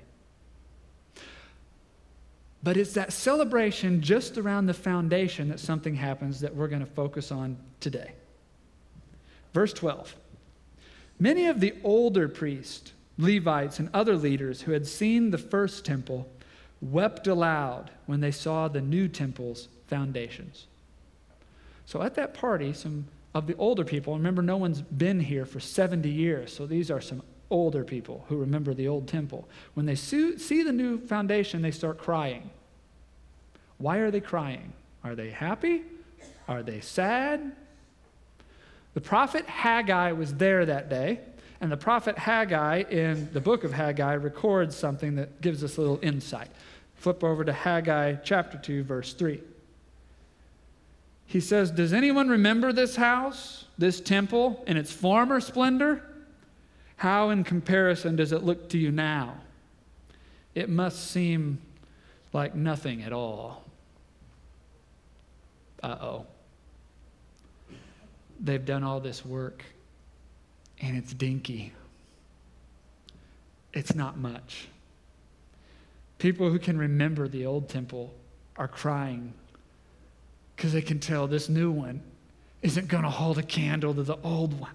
But 2.63 2.77
it's 2.77 2.95
that 2.95 3.13
celebration 3.13 4.01
just 4.01 4.39
around 4.39 4.67
the 4.67 4.75
foundation 4.75 5.49
that 5.49 5.61
something 5.61 5.95
happens 5.95 6.41
that 6.41 6.55
we're 6.55 6.69
going 6.69 6.81
to 6.81 6.87
focus 6.87 7.33
on 7.33 7.59
today. 7.81 8.13
Verse 9.53 9.73
12 9.73 10.15
Many 11.25 11.47
of 11.47 11.61
the 11.61 11.73
older 11.83 12.29
priests, 12.29 12.93
Levites, 13.17 13.79
and 13.79 13.89
other 13.95 14.15
leaders 14.15 14.61
who 14.61 14.73
had 14.73 14.87
seen 14.87 15.31
the 15.31 15.39
first 15.39 15.83
temple 15.83 16.29
wept 16.83 17.27
aloud 17.27 17.91
when 18.05 18.21
they 18.21 18.31
saw 18.31 18.69
the 18.69 18.83
new 18.83 19.09
temple's 19.09 19.69
foundations. 19.87 20.67
So 21.87 22.03
at 22.03 22.15
that 22.17 22.35
party, 22.35 22.75
some 22.75 23.07
of 23.33 23.47
the 23.47 23.57
older 23.57 23.85
people, 23.85 24.13
remember, 24.13 24.43
no 24.43 24.59
one's 24.59 24.83
been 24.83 25.19
here 25.19 25.47
for 25.47 25.61
70 25.61 26.11
years, 26.11 26.55
so 26.55 26.67
these 26.67 26.91
are 26.91 27.01
some 27.01 27.23
older 27.49 27.85
people 27.85 28.27
who 28.29 28.37
remember 28.37 28.75
the 28.75 28.89
old 28.89 29.09
temple. 29.09 29.49
When 29.73 29.87
they 29.87 29.95
see 29.95 30.35
the 30.35 30.73
new 30.73 30.99
foundation, 31.07 31.63
they 31.63 31.71
start 31.71 31.97
crying. 31.97 32.51
Why 33.79 33.97
are 33.97 34.11
they 34.11 34.21
crying? 34.21 34.75
Are 35.03 35.15
they 35.15 35.31
happy? 35.31 35.85
Are 36.47 36.63
they 36.63 36.81
sad? 36.81 37.57
The 38.95 39.01
prophet 39.01 39.47
Haggai 39.47 40.13
was 40.13 40.35
there 40.35 40.65
that 40.65 40.89
day, 40.89 41.21
and 41.61 41.71
the 41.71 41.77
prophet 41.77 42.17
Haggai 42.17 42.85
in 42.91 43.29
the 43.33 43.41
book 43.41 43.65
of 43.65 43.73
Haggai 43.73 44.15
records 44.15 44.77
something 44.77 45.17
that 45.17 45.41
gives 45.41 45.63
us 45.65 45.77
a 45.77 45.81
little 45.81 45.99
insight. 46.03 46.49
Flip 46.95 47.23
over 47.23 47.45
to 47.45 47.53
Haggai 47.53 48.15
chapter 48.25 48.57
2, 48.57 48.85
verse 48.85 49.13
3. 49.13 49.41
He 51.27 51.41
says, 51.41 51.71
Does 51.71 51.93
anyone 51.93 52.29
remember 52.29 52.73
this 52.73 52.97
house, 52.97 53.65
this 53.77 54.01
temple, 54.01 54.63
in 54.67 54.77
its 54.77 54.93
former 54.93 55.41
splendor? 55.41 56.03
How, 56.97 57.31
in 57.31 57.45
comparison, 57.45 58.17
does 58.17 58.33
it 58.33 58.45
look 58.45 58.69
to 58.71 58.79
you 58.79 58.93
now? 58.93 59.35
It 60.55 60.69
must 60.69 61.11
seem 61.11 61.61
like 62.33 62.55
nothing 62.55 63.03
at 63.03 63.13
all. 63.13 63.65
Uh 65.83 65.97
oh. 66.01 66.27
They've 68.41 68.65
done 68.65 68.83
all 68.83 69.01
this 69.01 69.25
work, 69.25 69.65
and 70.81 70.97
it's 70.97 71.13
dinky. 71.15 71.73
It's 73.73 73.95
not 73.95 74.19
much. 74.19 74.69
People 76.19 76.51
who 76.51 76.59
can 76.59 76.79
remember 76.79 77.29
the 77.29 77.47
old 77.47 77.69
temple 77.69 78.15
are 78.57 78.69
crying 78.69 79.33
because 80.57 80.73
they 80.73 80.83
can 80.83 81.01
tell 81.01 81.27
this 81.27 81.49
new 81.49 81.71
one 81.71 82.01
isn't 82.63 82.89
going 82.89 83.03
to 83.03 83.11
hold 83.11 83.39
a 83.39 83.43
candle 83.43 83.93
to 83.95 84.03
the 84.03 84.17
old 84.23 84.59
one. 84.59 84.73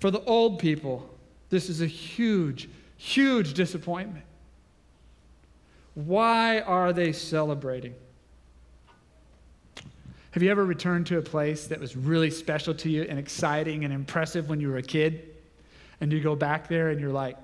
For 0.00 0.10
the 0.10 0.22
old 0.24 0.58
people, 0.58 1.08
this 1.50 1.68
is 1.68 1.80
a 1.80 1.86
huge, 1.86 2.68
huge 2.96 3.54
disappointment. 3.54 4.24
Why 5.94 6.60
are 6.60 6.92
they 6.92 7.12
celebrating? 7.12 7.94
Have 10.32 10.42
you 10.42 10.50
ever 10.50 10.64
returned 10.64 11.06
to 11.06 11.18
a 11.18 11.22
place 11.22 11.68
that 11.68 11.80
was 11.80 11.96
really 11.96 12.30
special 12.30 12.74
to 12.74 12.90
you 12.90 13.02
and 13.02 13.18
exciting 13.18 13.84
and 13.84 13.92
impressive 13.92 14.48
when 14.48 14.60
you 14.60 14.68
were 14.68 14.76
a 14.76 14.82
kid? 14.82 15.34
And 16.00 16.12
you 16.12 16.20
go 16.20 16.36
back 16.36 16.68
there 16.68 16.90
and 16.90 17.00
you're 17.00 17.12
like, 17.12 17.36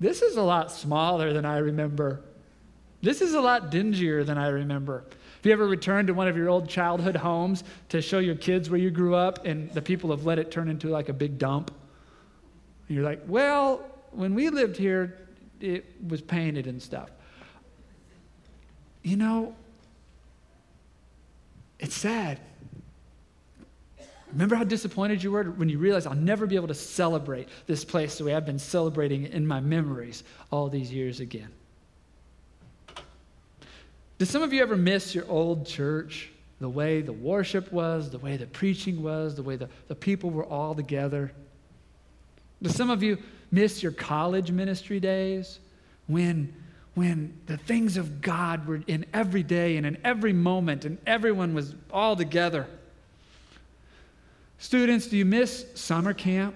this 0.00 0.20
is 0.20 0.36
a 0.36 0.42
lot 0.42 0.72
smaller 0.72 1.32
than 1.32 1.44
I 1.44 1.58
remember. 1.58 2.22
This 3.02 3.20
is 3.20 3.34
a 3.34 3.40
lot 3.40 3.70
dingier 3.70 4.24
than 4.24 4.36
I 4.36 4.48
remember. 4.48 5.04
Have 5.08 5.46
you 5.46 5.52
ever 5.52 5.66
returned 5.66 6.08
to 6.08 6.14
one 6.14 6.28
of 6.28 6.36
your 6.36 6.48
old 6.48 6.68
childhood 6.68 7.16
homes 7.16 7.64
to 7.88 8.02
show 8.02 8.18
your 8.18 8.34
kids 8.34 8.68
where 8.68 8.78
you 8.78 8.90
grew 8.90 9.14
up 9.14 9.44
and 9.44 9.70
the 9.72 9.82
people 9.82 10.10
have 10.10 10.24
let 10.26 10.38
it 10.38 10.50
turn 10.50 10.68
into 10.68 10.88
like 10.88 11.08
a 11.08 11.12
big 11.12 11.38
dump? 11.38 11.72
And 12.88 12.96
you're 12.96 13.04
like, 13.04 13.22
well, 13.26 13.84
when 14.10 14.34
we 14.34 14.50
lived 14.50 14.76
here, 14.76 15.18
it 15.60 15.84
was 16.06 16.20
painted 16.20 16.66
and 16.66 16.82
stuff. 16.82 17.10
You 19.02 19.16
know, 19.16 19.54
it's 21.82 21.96
sad. 21.96 22.38
Remember 24.32 24.54
how 24.54 24.64
disappointed 24.64 25.22
you 25.22 25.32
were 25.32 25.44
when 25.44 25.68
you 25.68 25.78
realized 25.78 26.06
I'll 26.06 26.14
never 26.14 26.46
be 26.46 26.56
able 26.56 26.68
to 26.68 26.74
celebrate 26.74 27.48
this 27.66 27.84
place 27.84 28.16
the 28.16 28.24
way 28.24 28.34
I've 28.34 28.46
been 28.46 28.58
celebrating 28.58 29.24
it 29.24 29.32
in 29.32 29.46
my 29.46 29.60
memories 29.60 30.24
all 30.50 30.70
these 30.70 30.90
years 30.90 31.20
again? 31.20 31.50
Did 34.16 34.26
some 34.26 34.42
of 34.42 34.52
you 34.52 34.62
ever 34.62 34.76
miss 34.76 35.14
your 35.14 35.28
old 35.28 35.66
church? 35.66 36.30
The 36.60 36.68
way 36.68 37.02
the 37.02 37.12
worship 37.12 37.72
was, 37.72 38.08
the 38.08 38.18
way 38.18 38.36
the 38.36 38.46
preaching 38.46 39.02
was, 39.02 39.34
the 39.34 39.42
way 39.42 39.56
the, 39.56 39.68
the 39.88 39.96
people 39.96 40.30
were 40.30 40.46
all 40.46 40.74
together? 40.74 41.32
Do 42.62 42.70
some 42.70 42.88
of 42.88 43.02
you 43.02 43.18
miss 43.50 43.82
your 43.82 43.92
college 43.92 44.52
ministry 44.52 45.00
days 45.00 45.58
when, 46.06 46.54
when 46.94 47.38
the 47.46 47.56
things 47.56 47.96
of 47.96 48.20
God 48.20 48.66
were 48.66 48.82
in 48.86 49.06
every 49.14 49.42
day 49.42 49.76
and 49.76 49.86
in 49.86 49.98
every 50.04 50.32
moment 50.32 50.84
and 50.84 50.98
everyone 51.06 51.54
was 51.54 51.74
all 51.90 52.16
together? 52.16 52.66
Students, 54.58 55.06
do 55.06 55.16
you 55.16 55.24
miss 55.24 55.66
summer 55.74 56.14
camp? 56.14 56.54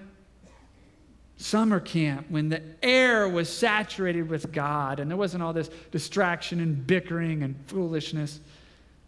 summer 1.37 1.79
camp 1.79 2.25
when 2.29 2.49
the 2.49 2.61
air 2.81 3.29
was 3.29 3.47
saturated 3.47 4.27
with 4.27 4.51
God 4.51 4.99
and 4.99 5.09
there 5.09 5.17
wasn't 5.17 5.43
all 5.43 5.53
this 5.53 5.69
distraction 5.91 6.59
and 6.59 6.85
bickering 6.85 7.43
and 7.43 7.55
foolishness. 7.67 8.39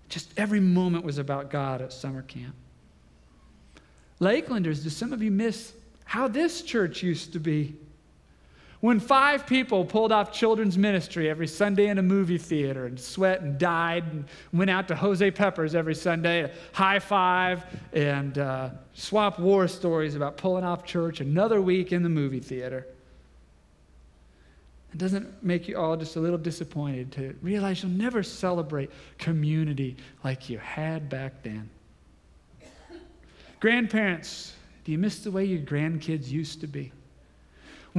Just 0.09 0.31
every 0.38 0.59
moment 0.59 1.03
was 1.03 1.17
about 1.17 1.50
God 1.50 1.81
at 1.81 1.91
summer 1.91 2.21
camp. 2.21 2.55
Lakelanders, 4.19 4.83
do 4.83 4.89
some 4.89 5.12
of 5.12 5.24
you 5.24 5.31
miss 5.31 5.74
how 6.05 6.27
this 6.27 6.62
church 6.62 7.03
used 7.03 7.33
to 7.33 7.39
be? 7.39 7.75
When 8.81 9.01
five 9.01 9.45
people 9.45 9.83
pulled 9.83 10.13
off 10.13 10.31
children's 10.31 10.77
ministry 10.77 11.29
every 11.29 11.48
Sunday 11.48 11.88
in 11.88 11.98
a 11.98 12.01
movie 12.01 12.38
theater 12.38 12.86
and 12.86 12.98
sweat 12.98 13.41
and 13.41 13.57
died 13.57 14.05
and 14.05 14.25
went 14.53 14.69
out 14.69 14.88
to 14.88 14.95
Jose 14.95 15.31
Peppers 15.31 15.75
every 15.75 15.95
Sunday, 15.95 16.50
high 16.71 17.00
five 17.00 17.65
and 17.91 18.38
uh, 18.38 18.69
swap 18.93 19.38
war 19.38 19.67
stories 19.67 20.15
about 20.15 20.38
pulling 20.38 20.63
off 20.63 20.86
church 20.86 21.19
another 21.19 21.62
week 21.62 21.91
in 21.91 22.03
the 22.03 22.09
movie 22.09 22.39
theater. 22.39 22.88
It 24.93 24.98
doesn't 24.98 25.43
make 25.43 25.67
you 25.67 25.77
all 25.77 25.98
just 25.98 26.15
a 26.15 26.19
little 26.21 26.38
disappointed 26.38 27.12
to 27.12 27.36
realize 27.41 27.83
you'll 27.83 27.91
never 27.91 28.24
celebrate 28.24 28.89
community 29.17 29.98
like 30.24 30.50
you 30.50 30.57
had 30.57 31.09
back 31.09 31.43
then. 31.43 31.69
Grandparents, 33.59 34.55
do 34.86 34.93
you 34.93 34.98
miss 34.98 35.19
the 35.19 35.31
way 35.31 35.43
your 35.43 35.59
grandkids 35.59 36.29
used 36.29 36.62
to 36.62 36.67
be? 36.67 36.93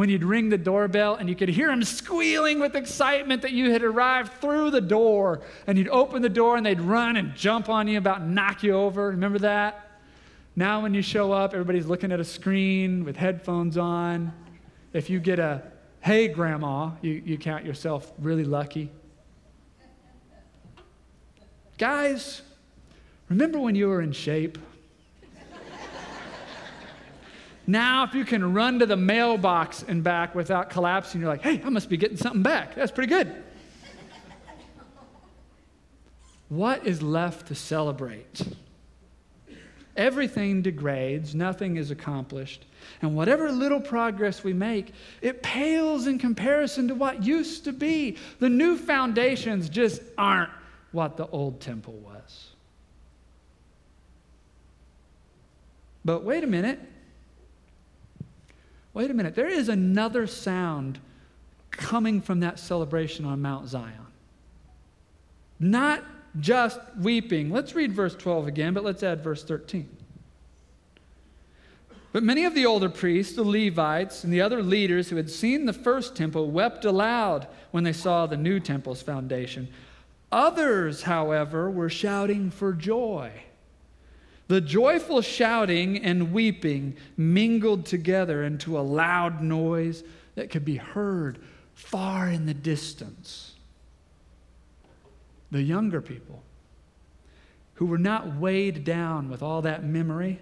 When 0.01 0.09
you'd 0.09 0.25
ring 0.25 0.49
the 0.49 0.57
doorbell 0.57 1.17
and 1.17 1.29
you 1.29 1.37
could 1.37 1.51
hear 1.51 1.69
them 1.69 1.85
squealing 1.85 2.59
with 2.59 2.75
excitement 2.75 3.43
that 3.43 3.53
you 3.53 3.71
had 3.71 3.83
arrived 3.83 4.33
through 4.41 4.71
the 4.71 4.81
door. 4.81 5.43
And 5.67 5.77
you'd 5.77 5.91
open 5.91 6.23
the 6.23 6.31
door 6.31 6.57
and 6.57 6.65
they'd 6.65 6.81
run 6.81 7.19
and 7.19 7.35
jump 7.35 7.69
on 7.69 7.87
you, 7.87 7.99
about 7.99 8.27
knock 8.27 8.63
you 8.63 8.73
over. 8.73 9.09
Remember 9.09 9.39
that? 9.41 9.91
Now, 10.57 10.81
when 10.81 10.95
you 10.95 11.03
show 11.03 11.33
up, 11.33 11.53
everybody's 11.53 11.85
looking 11.85 12.13
at 12.13 12.19
a 12.19 12.25
screen 12.25 13.05
with 13.05 13.15
headphones 13.15 13.77
on. 13.77 14.33
If 14.95 15.11
you 15.11 15.21
get 15.21 15.39
a, 15.39 15.65
hey, 16.01 16.29
grandma, 16.29 16.93
you, 17.03 17.21
you 17.23 17.37
count 17.37 17.67
yourself 17.67 18.11
really 18.19 18.45
lucky. 18.45 18.91
Guys, 21.77 22.41
remember 23.29 23.59
when 23.59 23.75
you 23.75 23.89
were 23.89 24.01
in 24.01 24.13
shape? 24.13 24.57
Now, 27.71 28.03
if 28.03 28.17
you 28.17 28.25
can 28.25 28.53
run 28.53 28.81
to 28.81 28.87
the 28.87 28.97
mailbox 28.97 29.85
and 29.87 30.03
back 30.03 30.35
without 30.35 30.71
collapsing, 30.71 31.21
you're 31.21 31.31
like, 31.31 31.43
hey, 31.43 31.63
I 31.65 31.69
must 31.69 31.89
be 31.89 31.97
getting 31.97 32.17
something 32.17 32.43
back. 32.43 32.75
That's 32.75 32.91
pretty 32.91 33.11
good. 33.11 33.33
what 36.49 36.85
is 36.85 37.01
left 37.01 37.47
to 37.47 37.55
celebrate? 37.55 38.43
Everything 39.97 40.63
degrades, 40.63 41.33
nothing 41.33 41.77
is 41.77 41.93
accomplished. 41.93 42.67
And 43.03 43.15
whatever 43.15 43.53
little 43.53 43.81
progress 43.81 44.43
we 44.43 44.53
make, 44.53 44.93
it 45.23 45.41
pales 45.41 46.09
in 46.09 46.19
comparison 46.19 46.89
to 46.89 46.97
what 46.97 47.23
used 47.23 47.63
to 47.67 47.73
be. 47.73 48.17
The 48.41 48.49
new 48.49 48.77
foundations 48.77 49.69
just 49.69 50.03
aren't 50.19 50.51
what 50.91 51.17
the 51.17 51.29
old 51.29 51.61
temple 51.61 51.95
was. 51.95 52.49
But 56.05 56.25
wait 56.25 56.43
a 56.43 56.49
minute 56.49 56.81
wait 58.95 59.11
a 59.11 59.15
minute, 59.15 59.35
there 59.35 59.49
is 59.49 59.69
another 59.69 60.27
sound 60.27 60.99
coming 61.71 62.21
from 62.21 62.41
that 62.41 62.59
celebration 62.59 63.25
on 63.25 63.41
Mount 63.41 63.69
Zion. 63.69 64.07
not 65.59 66.03
just 66.39 66.79
weeping. 66.97 67.51
Let's 67.51 67.75
read 67.75 67.93
verse 67.93 68.15
12 68.15 68.47
again, 68.47 68.73
but 68.73 68.85
let's 68.85 69.03
add 69.03 69.23
verse 69.23 69.43
13. 69.43 69.89
But 72.13 72.23
many 72.23 72.45
of 72.45 72.55
the 72.55 72.67
older 72.67 72.89
priests, 72.89 73.35
the 73.35 73.45
Levites, 73.45 74.25
and 74.25 74.33
the 74.33 74.41
other 74.41 74.63
leaders 74.63 75.11
who 75.11 75.17
had 75.17 75.31
seen 75.31 75.67
the 75.67 75.73
first 75.73 76.17
temple 76.17 76.51
wept 76.51 76.85
aloud 76.85 77.47
when 77.71 77.85
they 77.85 77.93
saw 77.93 78.27
the 78.27 78.37
new 78.37 78.59
temple's 78.59 79.03
foundation. 79.03 79.69
Others, 80.33 81.03
however, 81.03 81.71
were 81.71 81.91
shouting 81.91 82.51
for 82.51 82.73
joy. 82.73 83.33
The 84.51 84.61
joyful 84.61 85.23
shouting 85.23 85.99
and 85.99 86.33
weeping 86.33 86.97
mingled 87.17 87.87
together 87.87 88.43
into 88.43 88.77
a 88.77 88.83
loud 88.83 89.41
noise 89.41 90.03
that 90.35 90.51
could 90.51 90.65
be 90.65 90.75
heard 90.75 91.39
far 91.73 92.29
in 92.29 92.47
the 92.47 92.53
distance. 92.53 93.53
The 95.53 95.63
younger 95.63 96.01
people, 96.01 96.43
who 97.75 97.87
were 97.87 97.97
not 97.97 98.39
weighed 98.39 98.83
down 98.83 99.31
with 99.31 99.41
all 99.41 99.63
that 99.63 99.85
memory, 99.85 100.41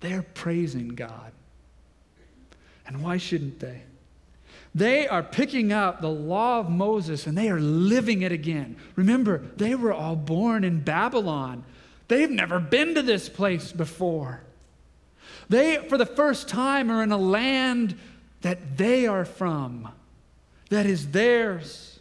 they're 0.00 0.26
praising 0.34 0.88
God. 0.88 1.30
And 2.88 3.04
why 3.04 3.18
shouldn't 3.18 3.60
they? 3.60 3.82
They 4.74 5.06
are 5.06 5.22
picking 5.22 5.72
up 5.72 6.00
the 6.00 6.10
law 6.10 6.58
of 6.58 6.68
Moses 6.68 7.28
and 7.28 7.38
they 7.38 7.50
are 7.50 7.60
living 7.60 8.22
it 8.22 8.32
again. 8.32 8.76
Remember, 8.96 9.44
they 9.56 9.76
were 9.76 9.92
all 9.92 10.16
born 10.16 10.64
in 10.64 10.80
Babylon. 10.80 11.64
They've 12.10 12.28
never 12.28 12.58
been 12.58 12.96
to 12.96 13.02
this 13.02 13.28
place 13.28 13.70
before. 13.70 14.40
They, 15.48 15.76
for 15.88 15.96
the 15.96 16.04
first 16.04 16.48
time, 16.48 16.90
are 16.90 17.04
in 17.04 17.12
a 17.12 17.16
land 17.16 17.96
that 18.40 18.76
they 18.76 19.06
are 19.06 19.24
from, 19.24 19.88
that 20.70 20.86
is 20.86 21.12
theirs. 21.12 22.00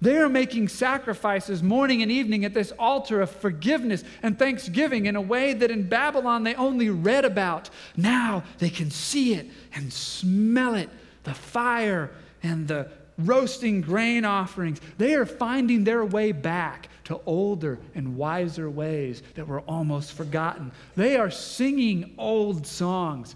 They 0.00 0.16
are 0.16 0.30
making 0.30 0.68
sacrifices 0.68 1.62
morning 1.62 2.00
and 2.00 2.10
evening 2.10 2.46
at 2.46 2.54
this 2.54 2.72
altar 2.78 3.20
of 3.20 3.30
forgiveness 3.30 4.02
and 4.22 4.38
thanksgiving 4.38 5.04
in 5.04 5.14
a 5.14 5.20
way 5.20 5.52
that 5.52 5.70
in 5.70 5.90
Babylon 5.90 6.42
they 6.44 6.54
only 6.54 6.88
read 6.88 7.26
about. 7.26 7.68
Now 7.98 8.44
they 8.60 8.70
can 8.70 8.90
see 8.90 9.34
it 9.34 9.50
and 9.74 9.92
smell 9.92 10.74
it 10.74 10.88
the 11.24 11.34
fire 11.34 12.10
and 12.42 12.66
the 12.66 12.88
roasting 13.18 13.82
grain 13.82 14.24
offerings. 14.24 14.80
They 14.96 15.14
are 15.14 15.26
finding 15.26 15.84
their 15.84 16.02
way 16.02 16.32
back 16.32 16.88
to 17.04 17.20
older 17.26 17.78
and 17.94 18.16
wiser 18.16 18.68
ways 18.68 19.22
that 19.34 19.46
were 19.46 19.60
almost 19.60 20.12
forgotten. 20.12 20.72
They 20.96 21.16
are 21.16 21.30
singing 21.30 22.14
old 22.18 22.66
songs 22.66 23.34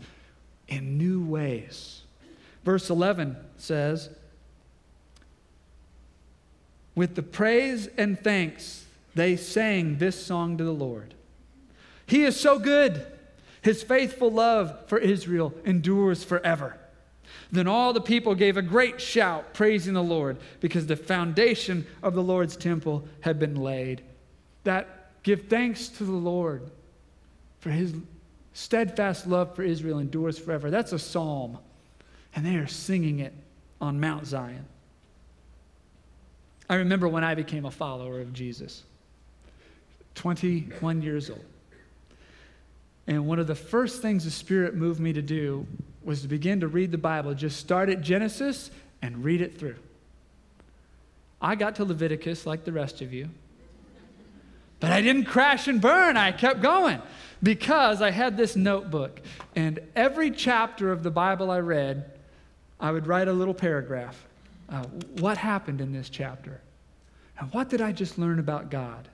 in 0.69 0.99
new 0.99 1.25
ways. 1.25 2.03
Verse 2.65 2.91
11 2.91 3.37
says, 3.57 4.11
with 6.95 7.15
the 7.15 7.23
praise 7.23 7.89
and 7.97 8.19
thanks, 8.19 8.85
they 9.15 9.37
sang 9.37 9.99
this 9.99 10.21
song 10.21 10.59
to 10.59 10.65
the 10.65 10.73
Lord. 10.73 11.15
He 12.07 12.25
is 12.25 12.39
so 12.39 12.59
good. 12.59 13.07
His 13.63 13.85
faithful 13.85 14.33
love 14.33 14.89
for 14.89 14.99
Israel 14.99 15.55
endures 15.65 16.25
forever. 16.25 16.77
Then 17.51 17.67
all 17.67 17.93
the 17.93 18.01
people 18.01 18.35
gave 18.35 18.57
a 18.57 18.63
great 18.63 19.01
shout, 19.01 19.55
praising 19.55 19.95
the 19.95 20.03
Lord, 20.03 20.37
because 20.61 20.87
the 20.87 20.97
foundation 20.97 21.87
of 22.03 22.15
the 22.15 22.23
Lord's 22.23 22.57
temple 22.57 23.09
had 23.21 23.39
been 23.39 23.57
laid. 23.57 24.03
That 24.65 25.23
give 25.23 25.47
thanks 25.49 25.89
to 25.89 26.05
the 26.05 26.13
Lord 26.13 26.71
for 27.61 27.71
his 27.71 27.95
steadfast 28.53 29.27
love 29.27 29.55
for 29.55 29.63
Israel 29.63 29.99
endures 29.99 30.39
forever. 30.39 30.71
That's 30.71 30.93
a 30.93 30.99
psalm, 30.99 31.59
and 32.35 32.45
they 32.45 32.57
are 32.57 32.67
singing 32.67 33.21
it 33.21 33.33
on 33.81 33.99
Mount 33.99 34.27
Zion. 34.27 34.67
I 36.69 36.75
remember 36.77 37.09
when 37.09 37.25
I 37.25 37.35
became 37.35 37.65
a 37.65 37.71
follower 37.71 38.21
of 38.21 38.33
Jesus, 38.35 38.83
21 40.17 41.01
years 41.01 41.31
old. 41.31 41.45
And 43.07 43.27
one 43.27 43.39
of 43.39 43.47
the 43.47 43.55
first 43.55 44.03
things 44.03 44.25
the 44.25 44.31
Spirit 44.31 44.75
moved 44.75 45.01
me 45.01 45.15
to 45.15 45.23
do 45.23 45.67
was 46.03 46.23
to 46.23 46.29
begin 46.29 46.61
to 46.61 46.69
read 46.69 46.91
the 46.93 46.99
Bible. 46.99 47.35
Just 47.35 47.59
start 47.59 47.89
at 47.89 48.01
Genesis 48.01 48.71
and 49.03 49.25
read 49.25 49.41
it 49.41 49.59
through. 49.59 49.77
I 51.41 51.55
got 51.55 51.77
to 51.77 51.85
Leviticus 51.85 52.47
like 52.47 52.65
the 52.65 52.73
rest 52.73 53.01
of 53.01 53.13
you. 53.13 53.29
But 54.81 54.93
I 54.93 55.01
didn't 55.03 55.25
crash 55.25 55.67
and 55.67 55.81
burn. 55.81 56.17
I 56.17 56.33
kept 56.33 56.61
going 56.61 57.03
because 57.43 58.01
I 58.01 58.11
had 58.11 58.37
this 58.37 58.55
notebook. 58.55 59.21
And 59.57 59.81
every 59.97 60.31
chapter 60.31 60.93
of 60.93 61.03
the 61.03 61.11
Bible 61.11 61.51
I 61.51 61.59
read, 61.59 62.13
I 62.79 62.93
would 62.93 63.07
write 63.07 63.29
a 63.29 63.33
little 63.33 63.55
paragraph. 63.55 64.25
Uh, 64.69 64.85
what 65.19 65.37
happened 65.37 65.81
in 65.81 65.93
this 65.93 66.09
chapter? 66.09 66.61
And 67.39 67.53
what 67.53 67.69
did 67.71 67.81
I 67.81 67.93
just 67.93 68.19
learn 68.19 68.39
about 68.39 68.71
God? 68.71 69.09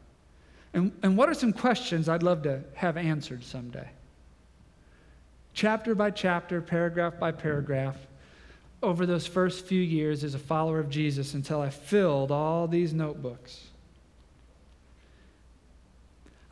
And, 0.75 0.93
and 1.03 1.17
what 1.17 1.29
are 1.29 1.35
some 1.35 1.53
questions 1.53 2.09
I'd 2.09 2.23
love 2.23 2.43
to 2.43 2.63
have 2.75 2.97
answered 2.97 3.45
someday? 3.45 3.89
Chapter 5.55 5.95
by 5.95 6.11
chapter, 6.11 6.61
paragraph 6.61 7.19
by 7.21 7.31
paragraph, 7.31 7.97
over 8.83 9.07
those 9.07 9.27
first 9.27 9.65
few 9.65 9.81
years 9.81 10.25
as 10.25 10.35
a 10.35 10.39
follower 10.39 10.81
of 10.81 10.91
Jesus 10.91 11.35
until 11.35 11.61
I 11.61 11.71
filled 11.71 12.33
all 12.33 12.67
these 12.67 12.93
notebooks. 12.93 13.69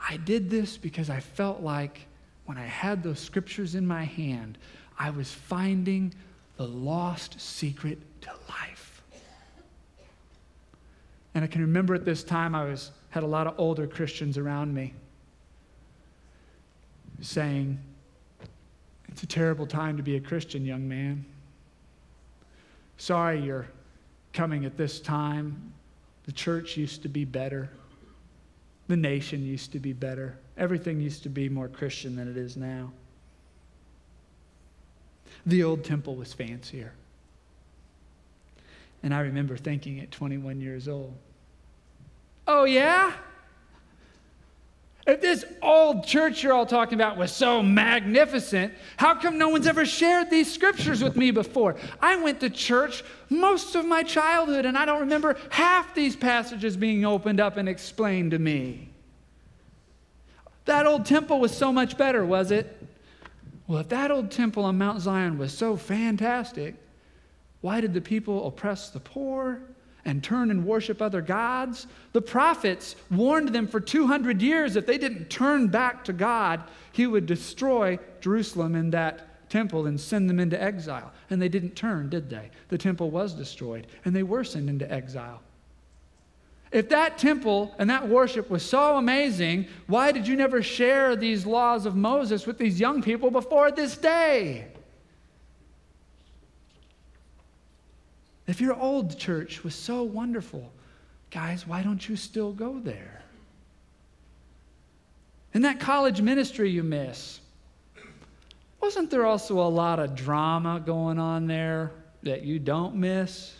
I 0.00 0.16
did 0.18 0.48
this 0.48 0.76
because 0.78 1.10
I 1.10 1.18
felt 1.18 1.60
like 1.60 2.06
when 2.46 2.56
I 2.56 2.64
had 2.64 3.02
those 3.02 3.18
scriptures 3.18 3.74
in 3.74 3.86
my 3.86 4.04
hand, 4.04 4.56
I 4.98 5.10
was 5.10 5.32
finding 5.32 6.14
the 6.56 6.66
lost 6.66 7.40
secret 7.40 7.98
to 8.22 8.30
life. 8.48 9.02
And 11.34 11.42
I 11.42 11.48
can 11.48 11.60
remember 11.60 11.94
at 11.94 12.04
this 12.04 12.22
time 12.22 12.54
I 12.54 12.64
was 12.64 12.92
had 13.10 13.24
a 13.24 13.26
lot 13.26 13.46
of 13.46 13.54
older 13.58 13.86
Christians 13.86 14.38
around 14.38 14.72
me 14.72 14.94
saying, 17.20 17.78
It's 19.12 19.22
a 19.22 19.26
terrible 19.26 19.66
time 19.66 19.98
to 19.98 20.02
be 20.02 20.16
a 20.16 20.20
Christian, 20.20 20.64
young 20.64 20.88
man. 20.88 21.26
Sorry 22.96 23.38
you're 23.38 23.66
coming 24.32 24.64
at 24.64 24.78
this 24.78 25.00
time. 25.00 25.74
The 26.24 26.32
church 26.32 26.78
used 26.78 27.02
to 27.02 27.10
be 27.10 27.26
better. 27.26 27.68
The 28.88 28.96
nation 28.96 29.44
used 29.44 29.70
to 29.72 29.78
be 29.78 29.92
better. 29.92 30.38
Everything 30.56 30.98
used 30.98 31.22
to 31.24 31.28
be 31.28 31.50
more 31.50 31.68
Christian 31.68 32.16
than 32.16 32.26
it 32.26 32.38
is 32.38 32.56
now. 32.56 32.90
The 35.44 35.62
old 35.62 35.84
temple 35.84 36.16
was 36.16 36.32
fancier. 36.32 36.94
And 39.02 39.12
I 39.12 39.20
remember 39.20 39.58
thinking 39.58 40.00
at 40.00 40.10
21 40.10 40.58
years 40.58 40.88
old, 40.88 41.12
oh, 42.46 42.64
yeah? 42.64 43.12
If 45.04 45.20
this 45.20 45.44
old 45.60 46.06
church 46.06 46.42
you're 46.42 46.52
all 46.52 46.66
talking 46.66 46.94
about 46.94 47.16
was 47.16 47.32
so 47.32 47.60
magnificent, 47.60 48.72
how 48.96 49.16
come 49.16 49.36
no 49.36 49.48
one's 49.48 49.66
ever 49.66 49.84
shared 49.84 50.30
these 50.30 50.52
scriptures 50.52 51.02
with 51.02 51.16
me 51.16 51.32
before? 51.32 51.76
I 52.00 52.16
went 52.16 52.38
to 52.40 52.50
church 52.50 53.02
most 53.28 53.74
of 53.74 53.84
my 53.84 54.04
childhood 54.04 54.64
and 54.64 54.78
I 54.78 54.84
don't 54.84 55.00
remember 55.00 55.36
half 55.50 55.92
these 55.94 56.14
passages 56.14 56.76
being 56.76 57.04
opened 57.04 57.40
up 57.40 57.56
and 57.56 57.68
explained 57.68 58.30
to 58.30 58.38
me. 58.38 58.90
That 60.66 60.86
old 60.86 61.04
temple 61.04 61.40
was 61.40 61.56
so 61.56 61.72
much 61.72 61.98
better, 61.98 62.24
was 62.24 62.52
it? 62.52 62.86
Well, 63.66 63.80
if 63.80 63.88
that 63.88 64.12
old 64.12 64.30
temple 64.30 64.64
on 64.64 64.78
Mount 64.78 65.00
Zion 65.00 65.36
was 65.36 65.52
so 65.52 65.76
fantastic, 65.76 66.76
why 67.60 67.80
did 67.80 67.92
the 67.92 68.00
people 68.00 68.46
oppress 68.46 68.90
the 68.90 69.00
poor 69.00 69.62
and 70.04 70.22
turn 70.22 70.50
and 70.50 70.64
worship 70.66 71.00
other 71.00 71.20
gods? 71.20 71.86
The 72.12 72.22
prophets 72.22 72.96
warned 73.10 73.50
them 73.50 73.66
for 73.66 73.80
200 73.80 74.42
years 74.42 74.76
if 74.76 74.86
they 74.86 74.98
didn't 74.98 75.30
turn 75.30 75.68
back 75.68 76.04
to 76.04 76.12
God, 76.12 76.62
he 76.92 77.06
would 77.06 77.26
destroy 77.26 77.98
Jerusalem 78.20 78.74
and 78.74 78.92
that 78.92 79.48
temple 79.48 79.86
and 79.86 80.00
send 80.00 80.28
them 80.28 80.40
into 80.40 80.60
exile. 80.60 81.12
And 81.30 81.40
they 81.40 81.48
didn't 81.48 81.76
turn, 81.76 82.08
did 82.08 82.30
they? 82.30 82.50
The 82.68 82.78
temple 82.78 83.10
was 83.10 83.34
destroyed 83.34 83.86
and 84.04 84.16
they 84.16 84.22
were 84.22 84.44
sent 84.44 84.68
into 84.68 84.90
exile. 84.90 85.42
If 86.72 86.88
that 86.88 87.18
temple 87.18 87.74
and 87.78 87.90
that 87.90 88.08
worship 88.08 88.48
was 88.48 88.64
so 88.64 88.96
amazing, 88.96 89.66
why 89.86 90.10
did 90.10 90.26
you 90.26 90.36
never 90.36 90.62
share 90.62 91.14
these 91.14 91.44
laws 91.44 91.84
of 91.84 91.94
Moses 91.94 92.46
with 92.46 92.56
these 92.56 92.80
young 92.80 93.02
people 93.02 93.30
before 93.30 93.70
this 93.70 93.96
day? 93.98 94.71
If 98.46 98.60
your 98.60 98.74
old 98.74 99.18
church 99.18 99.62
was 99.62 99.74
so 99.74 100.02
wonderful, 100.02 100.72
guys, 101.30 101.66
why 101.66 101.82
don't 101.82 102.08
you 102.08 102.16
still 102.16 102.52
go 102.52 102.80
there? 102.80 103.22
In 105.54 105.62
that 105.62 105.80
college 105.80 106.20
ministry 106.20 106.70
you 106.70 106.82
miss, 106.82 107.40
wasn't 108.80 109.10
there 109.10 109.26
also 109.26 109.60
a 109.60 109.68
lot 109.68 109.98
of 109.98 110.14
drama 110.14 110.82
going 110.84 111.18
on 111.18 111.46
there 111.46 111.92
that 112.22 112.42
you 112.42 112.58
don't 112.58 112.96
miss? 112.96 113.54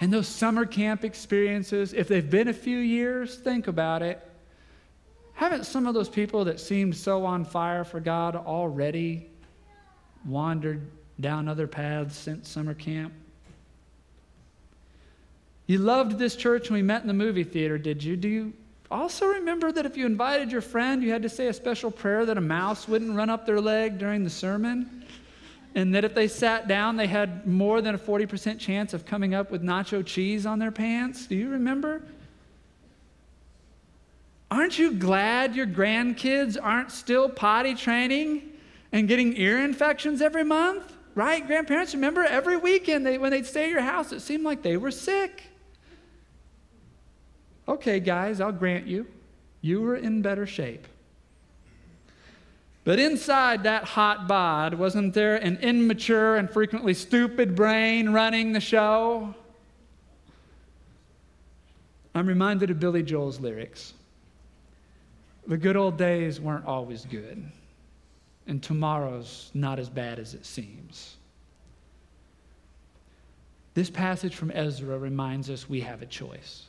And 0.00 0.12
those 0.12 0.26
summer 0.26 0.64
camp 0.64 1.04
experiences, 1.04 1.92
if 1.92 2.08
they've 2.08 2.28
been 2.28 2.48
a 2.48 2.52
few 2.52 2.78
years, 2.78 3.36
think 3.36 3.68
about 3.68 4.02
it. 4.02 4.20
Haven't 5.34 5.64
some 5.64 5.86
of 5.86 5.94
those 5.94 6.08
people 6.08 6.44
that 6.46 6.58
seemed 6.58 6.96
so 6.96 7.24
on 7.24 7.44
fire 7.44 7.84
for 7.84 8.00
God 8.00 8.36
already 8.36 9.30
wandered 10.24 10.88
down 11.22 11.48
other 11.48 11.66
paths 11.66 12.16
since 12.16 12.48
summer 12.48 12.74
camp? 12.74 13.12
You 15.66 15.78
loved 15.78 16.18
this 16.18 16.36
church 16.36 16.68
when 16.68 16.78
we 16.78 16.82
met 16.82 17.02
in 17.02 17.08
the 17.08 17.14
movie 17.14 17.44
theater, 17.44 17.78
did 17.78 18.02
you? 18.04 18.16
Do 18.16 18.28
you 18.28 18.52
also 18.90 19.26
remember 19.26 19.72
that 19.72 19.86
if 19.86 19.96
you 19.96 20.04
invited 20.04 20.52
your 20.52 20.60
friend, 20.60 21.02
you 21.02 21.10
had 21.10 21.22
to 21.22 21.28
say 21.28 21.46
a 21.46 21.52
special 21.52 21.90
prayer 21.90 22.26
that 22.26 22.36
a 22.36 22.42
mouse 22.42 22.86
wouldn't 22.86 23.16
run 23.16 23.30
up 23.30 23.46
their 23.46 23.60
leg 23.60 23.98
during 23.98 24.24
the 24.24 24.30
sermon? 24.30 25.04
And 25.74 25.94
that 25.94 26.04
if 26.04 26.14
they 26.14 26.28
sat 26.28 26.68
down, 26.68 26.96
they 26.96 27.06
had 27.06 27.46
more 27.46 27.80
than 27.80 27.94
a 27.94 27.98
40% 27.98 28.58
chance 28.58 28.92
of 28.92 29.06
coming 29.06 29.32
up 29.34 29.50
with 29.50 29.62
nacho 29.62 30.04
cheese 30.04 30.44
on 30.44 30.58
their 30.58 30.70
pants? 30.70 31.26
Do 31.26 31.34
you 31.34 31.48
remember? 31.48 32.02
Aren't 34.50 34.78
you 34.78 34.92
glad 34.92 35.56
your 35.56 35.66
grandkids 35.66 36.58
aren't 36.62 36.92
still 36.92 37.30
potty 37.30 37.74
training 37.74 38.42
and 38.92 39.08
getting 39.08 39.34
ear 39.38 39.64
infections 39.64 40.20
every 40.20 40.44
month? 40.44 40.91
Right? 41.14 41.46
Grandparents, 41.46 41.94
remember 41.94 42.24
every 42.24 42.56
weekend 42.56 43.04
they, 43.04 43.18
when 43.18 43.30
they'd 43.30 43.46
stay 43.46 43.64
at 43.64 43.70
your 43.70 43.82
house, 43.82 44.12
it 44.12 44.20
seemed 44.20 44.44
like 44.44 44.62
they 44.62 44.76
were 44.76 44.90
sick. 44.90 45.42
Okay, 47.68 48.00
guys, 48.00 48.40
I'll 48.40 48.52
grant 48.52 48.86
you, 48.86 49.06
you 49.60 49.80
were 49.80 49.96
in 49.96 50.22
better 50.22 50.46
shape. 50.46 50.86
But 52.84 52.98
inside 52.98 53.62
that 53.62 53.84
hot 53.84 54.26
bod, 54.26 54.74
wasn't 54.74 55.14
there 55.14 55.36
an 55.36 55.58
immature 55.58 56.36
and 56.36 56.50
frequently 56.50 56.94
stupid 56.94 57.54
brain 57.54 58.10
running 58.10 58.52
the 58.52 58.60
show? 58.60 59.34
I'm 62.14 62.26
reminded 62.26 62.70
of 62.70 62.80
Billy 62.80 63.02
Joel's 63.02 63.38
lyrics. 63.38 63.94
The 65.46 65.56
good 65.56 65.76
old 65.76 65.96
days 65.96 66.40
weren't 66.40 66.66
always 66.66 67.04
good, 67.04 67.44
and 68.46 68.62
tomorrow's 68.62 69.50
not 69.54 69.78
as 69.78 69.88
bad 69.88 70.18
as 70.18 70.34
it 70.34 70.44
seems. 70.44 71.16
This 73.74 73.88
passage 73.88 74.34
from 74.34 74.50
Ezra 74.50 74.98
reminds 74.98 75.48
us 75.48 75.68
we 75.68 75.80
have 75.80 76.02
a 76.02 76.06
choice. 76.06 76.66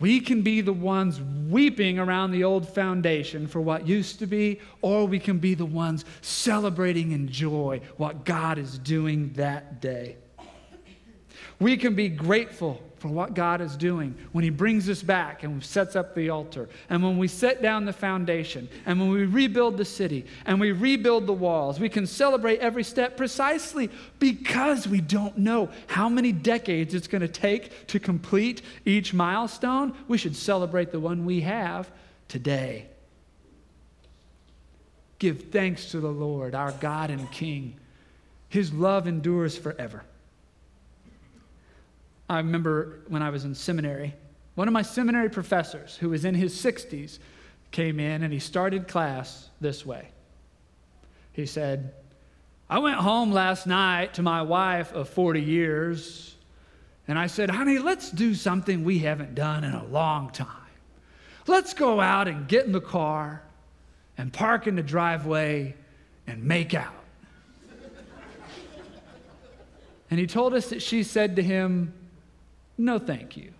We 0.00 0.20
can 0.20 0.42
be 0.42 0.60
the 0.60 0.72
ones 0.72 1.20
weeping 1.50 1.98
around 1.98 2.30
the 2.30 2.44
old 2.44 2.68
foundation 2.68 3.48
for 3.48 3.60
what 3.60 3.86
used 3.86 4.20
to 4.20 4.26
be, 4.26 4.60
or 4.80 5.06
we 5.06 5.18
can 5.18 5.38
be 5.38 5.54
the 5.54 5.66
ones 5.66 6.04
celebrating 6.20 7.12
in 7.12 7.28
joy 7.28 7.80
what 7.96 8.24
God 8.24 8.58
is 8.58 8.78
doing 8.78 9.32
that 9.34 9.80
day. 9.80 10.16
We 11.58 11.76
can 11.76 11.96
be 11.96 12.08
grateful 12.08 12.80
for 12.98 13.08
what 13.08 13.34
God 13.34 13.60
is 13.60 13.76
doing 13.76 14.14
when 14.32 14.44
He 14.44 14.50
brings 14.50 14.88
us 14.88 15.02
back 15.02 15.42
and 15.42 15.62
sets 15.64 15.96
up 15.96 16.14
the 16.14 16.30
altar, 16.30 16.68
and 16.90 17.02
when 17.02 17.18
we 17.18 17.28
set 17.28 17.62
down 17.62 17.84
the 17.84 17.92
foundation, 17.92 18.68
and 18.86 19.00
when 19.00 19.10
we 19.10 19.24
rebuild 19.24 19.76
the 19.76 19.84
city, 19.84 20.26
and 20.46 20.60
we 20.60 20.72
rebuild 20.72 21.26
the 21.26 21.32
walls. 21.32 21.78
We 21.78 21.88
can 21.88 22.06
celebrate 22.06 22.60
every 22.60 22.84
step 22.84 23.16
precisely 23.16 23.90
because 24.18 24.88
we 24.88 25.00
don't 25.00 25.38
know 25.38 25.70
how 25.86 26.08
many 26.08 26.32
decades 26.32 26.94
it's 26.94 27.08
going 27.08 27.22
to 27.22 27.28
take 27.28 27.86
to 27.88 28.00
complete 28.00 28.62
each 28.84 29.14
milestone. 29.14 29.94
We 30.08 30.18
should 30.18 30.36
celebrate 30.36 30.92
the 30.92 31.00
one 31.00 31.24
we 31.24 31.42
have 31.42 31.90
today. 32.28 32.86
Give 35.18 35.50
thanks 35.50 35.90
to 35.90 36.00
the 36.00 36.10
Lord, 36.10 36.54
our 36.54 36.72
God 36.72 37.10
and 37.10 37.30
King. 37.32 37.74
His 38.48 38.72
love 38.72 39.08
endures 39.08 39.58
forever. 39.58 40.04
I 42.28 42.38
remember 42.38 43.00
when 43.08 43.22
I 43.22 43.30
was 43.30 43.44
in 43.44 43.54
seminary, 43.54 44.14
one 44.54 44.68
of 44.68 44.74
my 44.74 44.82
seminary 44.82 45.30
professors, 45.30 45.96
who 45.96 46.10
was 46.10 46.24
in 46.24 46.34
his 46.34 46.54
60s, 46.54 47.18
came 47.70 48.00
in 48.00 48.22
and 48.22 48.32
he 48.32 48.38
started 48.38 48.88
class 48.88 49.48
this 49.60 49.86
way. 49.86 50.08
He 51.32 51.46
said, 51.46 51.94
I 52.68 52.80
went 52.80 52.96
home 52.96 53.32
last 53.32 53.66
night 53.66 54.14
to 54.14 54.22
my 54.22 54.42
wife 54.42 54.92
of 54.92 55.08
40 55.08 55.40
years, 55.40 56.34
and 57.06 57.18
I 57.18 57.28
said, 57.28 57.48
honey, 57.48 57.78
let's 57.78 58.10
do 58.10 58.34
something 58.34 58.84
we 58.84 58.98
haven't 58.98 59.34
done 59.34 59.64
in 59.64 59.72
a 59.72 59.84
long 59.86 60.30
time. 60.30 60.46
Let's 61.46 61.72
go 61.72 61.98
out 62.00 62.28
and 62.28 62.46
get 62.46 62.66
in 62.66 62.72
the 62.72 62.80
car 62.80 63.42
and 64.18 64.30
park 64.30 64.66
in 64.66 64.76
the 64.76 64.82
driveway 64.82 65.74
and 66.26 66.44
make 66.44 66.74
out. 66.74 66.92
and 70.10 70.20
he 70.20 70.26
told 70.26 70.52
us 70.52 70.68
that 70.68 70.82
she 70.82 71.02
said 71.02 71.36
to 71.36 71.42
him, 71.42 71.94
no, 72.78 73.00
thank 73.00 73.36
you. 73.36 73.52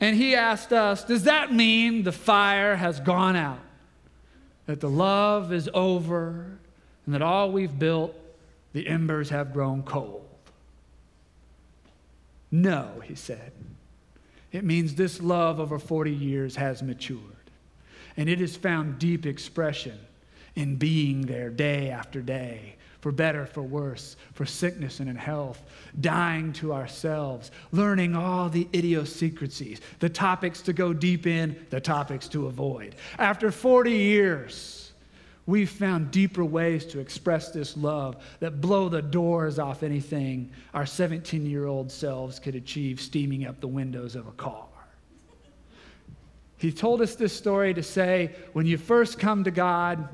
and 0.00 0.14
he 0.14 0.34
asked 0.36 0.72
us, 0.72 1.02
Does 1.04 1.24
that 1.24 1.52
mean 1.52 2.02
the 2.02 2.12
fire 2.12 2.76
has 2.76 3.00
gone 3.00 3.34
out? 3.34 3.60
That 4.66 4.80
the 4.80 4.90
love 4.90 5.52
is 5.52 5.70
over, 5.72 6.58
and 7.06 7.14
that 7.14 7.22
all 7.22 7.50
we've 7.50 7.76
built, 7.78 8.14
the 8.74 8.86
embers 8.86 9.30
have 9.30 9.54
grown 9.54 9.82
cold? 9.82 10.26
No, 12.50 13.00
he 13.02 13.14
said. 13.14 13.52
It 14.52 14.64
means 14.64 14.94
this 14.94 15.22
love 15.22 15.58
over 15.58 15.78
40 15.78 16.10
years 16.10 16.56
has 16.56 16.82
matured, 16.82 17.22
and 18.16 18.28
it 18.28 18.40
has 18.40 18.56
found 18.56 18.98
deep 18.98 19.24
expression 19.24 19.98
in 20.54 20.76
being 20.76 21.22
there 21.22 21.48
day 21.48 21.90
after 21.90 22.20
day 22.20 22.76
for 23.00 23.12
better, 23.12 23.46
for 23.46 23.62
worse, 23.62 24.16
for 24.34 24.44
sickness 24.44 25.00
and 25.00 25.08
in 25.08 25.16
health, 25.16 25.62
dying 26.00 26.52
to 26.54 26.72
ourselves, 26.72 27.50
learning 27.70 28.16
all 28.16 28.48
the 28.48 28.66
idiosyncrasies, 28.74 29.80
the 30.00 30.08
topics 30.08 30.60
to 30.62 30.72
go 30.72 30.92
deep 30.92 31.26
in, 31.26 31.56
the 31.70 31.80
topics 31.80 32.26
to 32.28 32.46
avoid. 32.46 32.96
After 33.18 33.52
40 33.52 33.92
years, 33.92 34.92
we've 35.46 35.70
found 35.70 36.10
deeper 36.10 36.44
ways 36.44 36.84
to 36.86 36.98
express 36.98 37.50
this 37.50 37.76
love 37.76 38.16
that 38.40 38.60
blow 38.60 38.88
the 38.88 39.02
doors 39.02 39.58
off 39.58 39.82
anything 39.82 40.50
our 40.74 40.86
17 40.86 41.46
year 41.46 41.66
old 41.66 41.90
selves 41.92 42.38
could 42.40 42.56
achieve 42.56 43.00
steaming 43.00 43.46
up 43.46 43.60
the 43.60 43.68
windows 43.68 44.16
of 44.16 44.26
a 44.26 44.32
car. 44.32 44.66
He 46.58 46.72
told 46.72 47.00
us 47.00 47.14
this 47.14 47.32
story 47.32 47.72
to 47.74 47.82
say 47.84 48.34
when 48.52 48.66
you 48.66 48.76
first 48.76 49.20
come 49.20 49.44
to 49.44 49.52
God, 49.52 50.08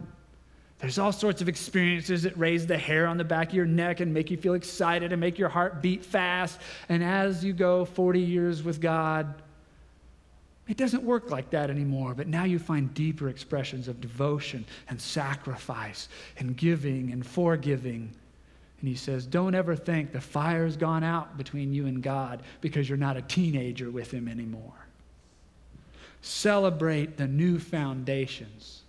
there's 0.84 0.98
all 0.98 1.12
sorts 1.12 1.40
of 1.40 1.48
experiences 1.48 2.24
that 2.24 2.36
raise 2.36 2.66
the 2.66 2.76
hair 2.76 3.06
on 3.06 3.16
the 3.16 3.24
back 3.24 3.48
of 3.48 3.54
your 3.54 3.64
neck 3.64 4.00
and 4.00 4.12
make 4.12 4.30
you 4.30 4.36
feel 4.36 4.52
excited 4.52 5.12
and 5.12 5.18
make 5.18 5.38
your 5.38 5.48
heart 5.48 5.80
beat 5.80 6.04
fast. 6.04 6.60
And 6.90 7.02
as 7.02 7.42
you 7.42 7.54
go 7.54 7.86
40 7.86 8.20
years 8.20 8.62
with 8.62 8.82
God, 8.82 9.34
it 10.68 10.76
doesn't 10.76 11.02
work 11.02 11.30
like 11.30 11.48
that 11.50 11.70
anymore, 11.70 12.12
but 12.12 12.28
now 12.28 12.44
you 12.44 12.58
find 12.58 12.92
deeper 12.92 13.30
expressions 13.30 13.88
of 13.88 13.98
devotion 14.02 14.66
and 14.90 15.00
sacrifice 15.00 16.10
and 16.36 16.54
giving 16.54 17.12
and 17.12 17.26
forgiving. 17.26 18.12
And 18.80 18.86
he 18.86 18.94
says, 18.94 19.24
Don't 19.24 19.54
ever 19.54 19.74
think 19.74 20.12
the 20.12 20.20
fire's 20.20 20.76
gone 20.76 21.02
out 21.02 21.38
between 21.38 21.72
you 21.72 21.86
and 21.86 22.02
God 22.02 22.42
because 22.60 22.90
you're 22.90 22.98
not 22.98 23.16
a 23.16 23.22
teenager 23.22 23.90
with 23.90 24.10
him 24.10 24.28
anymore. 24.28 24.86
Celebrate 26.20 27.16
the 27.16 27.26
new 27.26 27.58
foundations 27.58 28.83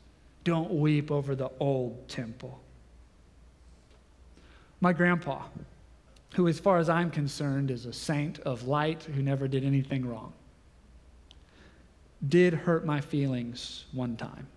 don't 0.46 0.72
weep 0.72 1.12
over 1.12 1.36
the 1.36 1.52
old 1.60 2.08
temple. 2.08 2.62
My 4.80 4.94
grandpa, 4.94 5.42
who, 6.36 6.48
as 6.48 6.60
far 6.60 6.78
as 6.78 6.88
I'm 6.88 7.10
concerned, 7.12 7.72
is 7.72 7.86
a 7.86 7.92
saint 7.92 8.40
of 8.42 8.68
light 8.68 9.04
who 9.04 9.22
never 9.22 9.48
did 9.48 9.66
anything 9.66 10.06
wrong, 10.06 10.32
did 12.30 12.54
hurt 12.54 12.86
my 12.86 13.02
feelings 13.02 13.86
one 13.92 14.16
time. 14.16 14.48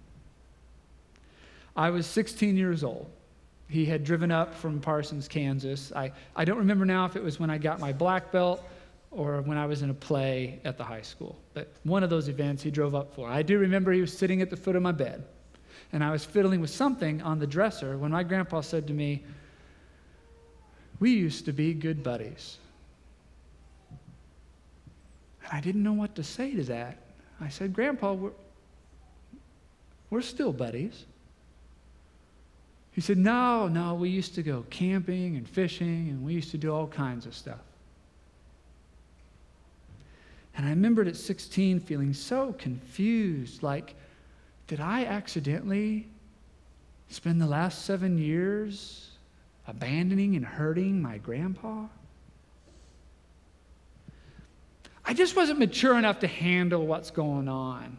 I 1.74 1.90
was 1.90 2.07
16 2.07 2.57
years 2.57 2.85
old. 2.85 3.11
He 3.68 3.85
had 3.85 4.05
driven 4.05 4.31
up 4.31 4.55
from 4.55 4.81
Parsons, 4.81 5.27
Kansas. 5.27 5.92
I, 5.94 6.12
I 6.37 6.44
don't 6.44 6.59
remember 6.59 6.85
now 6.85 7.07
if 7.07 7.16
it 7.16 7.22
was 7.22 7.40
when 7.40 7.51
I 7.51 7.59
got 7.59 7.81
my 7.81 7.92
black 7.92 8.31
belt 8.31 8.62
or 9.11 9.40
when 9.40 9.57
I 9.57 9.64
was 9.64 9.81
in 9.81 9.88
a 9.88 9.94
play 9.94 10.61
at 10.64 10.77
the 10.77 10.85
high 10.85 11.03
school, 11.03 11.38
but 11.55 11.72
one 11.85 12.03
of 12.03 12.11
those 12.11 12.29
events 12.29 12.62
he 12.62 12.70
drove 12.70 12.94
up 12.94 13.14
for. 13.14 13.29
I 13.29 13.42
do 13.42 13.59
remember 13.59 13.92
he 13.92 14.03
was 14.03 14.16
sitting 14.16 14.42
at 14.42 14.51
the 14.51 14.57
foot 14.57 14.77
of 14.77 14.83
my 14.83 14.92
bed 14.92 15.24
and 15.92 16.05
I 16.05 16.11
was 16.11 16.24
fiddling 16.24 16.61
with 16.61 16.70
something 16.70 17.22
on 17.22 17.38
the 17.38 17.46
dresser 17.46 17.96
when 17.96 18.11
my 18.11 18.22
grandpa 18.22 18.61
said 18.61 18.87
to 18.88 18.92
me, 18.92 19.22
We 21.01 21.12
used 21.12 21.44
to 21.46 21.53
be 21.53 21.72
good 21.74 22.03
buddies. 22.03 22.59
And 25.44 25.53
I 25.53 25.61
didn't 25.61 25.83
know 25.83 25.94
what 25.94 26.14
to 26.16 26.22
say 26.22 26.55
to 26.55 26.62
that. 26.64 26.98
I 27.40 27.48
said, 27.48 27.72
Grandpa, 27.72 28.12
we're, 28.12 28.33
we're 30.11 30.20
still 30.20 30.53
buddies. 30.53 31.05
He 32.92 33.01
said, 33.01 33.16
No, 33.16 33.68
no, 33.68 33.94
we 33.94 34.11
used 34.11 34.35
to 34.35 34.42
go 34.42 34.64
camping 34.70 35.37
and 35.37 35.48
fishing, 35.48 36.09
and 36.09 36.22
we 36.24 36.35
used 36.35 36.51
to 36.51 36.59
do 36.59 36.74
all 36.74 36.87
kinds 36.87 37.24
of 37.27 37.35
stuff. 37.35 37.61
And 40.57 40.66
I 40.66 40.70
remembered 40.70 41.07
at 41.07 41.16
16 41.16 41.79
feeling 41.81 42.12
so 42.12 42.53
confused, 42.55 43.62
like, 43.62 43.94
did 44.68 44.81
I 44.81 45.07
accidentally 45.07 46.07
spend 47.09 47.40
the 47.40 47.46
last 47.46 47.85
seven 47.87 48.18
years 48.18 49.09
abandoning 49.66 50.37
and 50.37 50.44
hurting 50.44 51.02
my 51.02 51.18
grandpa? 51.18 51.87
I 55.04 55.14
just 55.14 55.35
wasn't 55.35 55.59
mature 55.59 55.98
enough 55.98 56.20
to 56.20 56.26
handle 56.26 56.87
what's 56.87 57.11
going 57.11 57.48
on. 57.48 57.96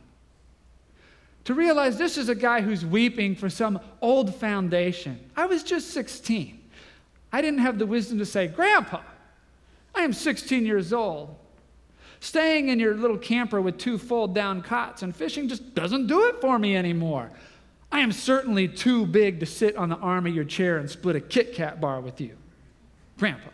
To 1.45 1.55
realize 1.55 1.97
this 1.97 2.19
is 2.19 2.29
a 2.29 2.35
guy 2.35 2.61
who's 2.61 2.85
weeping 2.85 3.35
for 3.35 3.49
some 3.49 3.79
old 3.99 4.35
foundation. 4.35 5.19
I 5.35 5.47
was 5.47 5.63
just 5.63 5.89
16. 5.89 6.61
I 7.33 7.41
didn't 7.41 7.61
have 7.61 7.79
the 7.79 7.87
wisdom 7.87 8.19
to 8.19 8.25
say, 8.27 8.47
Grandpa, 8.47 9.01
I 9.95 10.01
am 10.01 10.13
16 10.13 10.67
years 10.67 10.93
old. 10.93 11.35
Staying 12.19 12.69
in 12.69 12.79
your 12.79 12.95
little 12.95 13.17
camper 13.17 13.61
with 13.61 13.77
two 13.77 13.97
fold 13.97 14.35
down 14.35 14.61
cots 14.61 15.03
and 15.03 15.15
fishing 15.15 15.47
just 15.47 15.73
doesn't 15.73 16.07
do 16.07 16.27
it 16.27 16.41
for 16.41 16.59
me 16.59 16.75
anymore. 16.75 17.31
I 17.91 18.01
am 18.01 18.11
certainly 18.11 18.67
too 18.67 19.05
big 19.05 19.39
to 19.39 19.45
sit 19.45 19.75
on 19.75 19.89
the 19.89 19.95
arm 19.97 20.27
of 20.27 20.35
your 20.35 20.43
chair 20.43 20.77
and 20.77 20.89
split 20.89 21.15
a 21.15 21.21
Kit 21.21 21.53
Kat 21.53 21.81
bar 21.81 22.01
with 22.01 22.21
you. 22.21 22.35
Grandpa, 23.17 23.49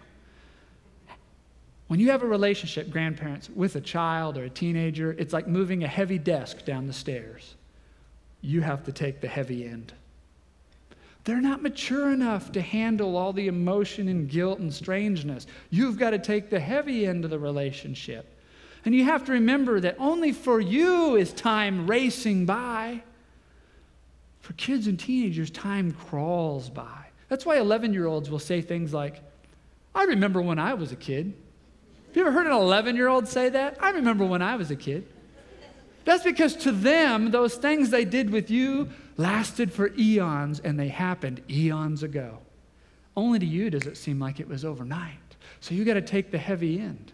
when 1.87 1.99
you 1.99 2.09
have 2.11 2.23
a 2.23 2.27
relationship, 2.27 2.89
grandparents, 2.89 3.49
with 3.49 3.75
a 3.75 3.81
child 3.81 4.37
or 4.37 4.43
a 4.43 4.49
teenager, 4.49 5.11
it's 5.13 5.33
like 5.33 5.47
moving 5.47 5.83
a 5.83 5.87
heavy 5.87 6.17
desk 6.17 6.65
down 6.65 6.87
the 6.87 6.93
stairs. 6.93 7.55
You 8.41 8.61
have 8.61 8.83
to 8.85 8.91
take 8.91 9.21
the 9.21 9.27
heavy 9.27 9.65
end. 9.65 9.93
They're 11.23 11.41
not 11.41 11.63
mature 11.63 12.11
enough 12.11 12.51
to 12.51 12.61
handle 12.61 13.17
all 13.17 13.33
the 13.33 13.47
emotion 13.47 14.07
and 14.07 14.29
guilt 14.29 14.59
and 14.59 14.73
strangeness. 14.73 15.47
You've 15.69 15.97
got 15.97 16.11
to 16.11 16.19
take 16.19 16.49
the 16.49 16.59
heavy 16.59 17.07
end 17.07 17.23
of 17.23 17.31
the 17.31 17.39
relationship. 17.39 18.34
And 18.85 18.93
you 18.93 19.03
have 19.05 19.25
to 19.25 19.31
remember 19.31 19.79
that 19.79 19.95
only 19.99 20.31
for 20.31 20.61
you 20.61 21.15
is 21.15 21.33
time 21.33 21.87
racing 21.87 22.45
by. 22.45 23.01
For 24.41 24.53
kids 24.53 24.85
and 24.85 24.99
teenagers, 24.99 25.49
time 25.49 25.91
crawls 25.91 26.69
by. 26.69 27.07
That's 27.27 27.47
why 27.47 27.57
11 27.57 27.93
year 27.93 28.05
olds 28.05 28.29
will 28.29 28.39
say 28.39 28.61
things 28.61 28.93
like, 28.93 29.21
I 29.95 30.03
remember 30.03 30.39
when 30.39 30.59
I 30.59 30.75
was 30.75 30.91
a 30.91 30.95
kid. 30.95 31.33
Have 32.07 32.15
you 32.15 32.21
ever 32.21 32.31
heard 32.31 32.45
an 32.45 32.53
11 32.53 32.95
year 32.95 33.07
old 33.07 33.27
say 33.27 33.49
that? 33.49 33.77
I 33.81 33.89
remember 33.89 34.23
when 34.23 34.43
I 34.43 34.55
was 34.55 34.69
a 34.69 34.75
kid. 34.75 35.07
That's 36.03 36.23
because 36.23 36.55
to 36.57 36.71
them, 36.71 37.31
those 37.31 37.55
things 37.55 37.89
they 37.89 38.05
did 38.05 38.29
with 38.29 38.51
you 38.51 38.89
lasted 39.17 39.73
for 39.73 39.91
eons 39.97 40.59
and 40.59 40.79
they 40.79 40.89
happened 40.89 41.41
eons 41.49 42.03
ago. 42.03 42.37
Only 43.17 43.39
to 43.39 43.45
you 43.45 43.71
does 43.71 43.87
it 43.87 43.97
seem 43.97 44.19
like 44.19 44.39
it 44.39 44.47
was 44.47 44.63
overnight. 44.63 45.17
So 45.59 45.73
you 45.73 45.83
got 45.83 45.95
to 45.95 46.01
take 46.01 46.29
the 46.29 46.37
heavy 46.37 46.79
end. 46.79 47.13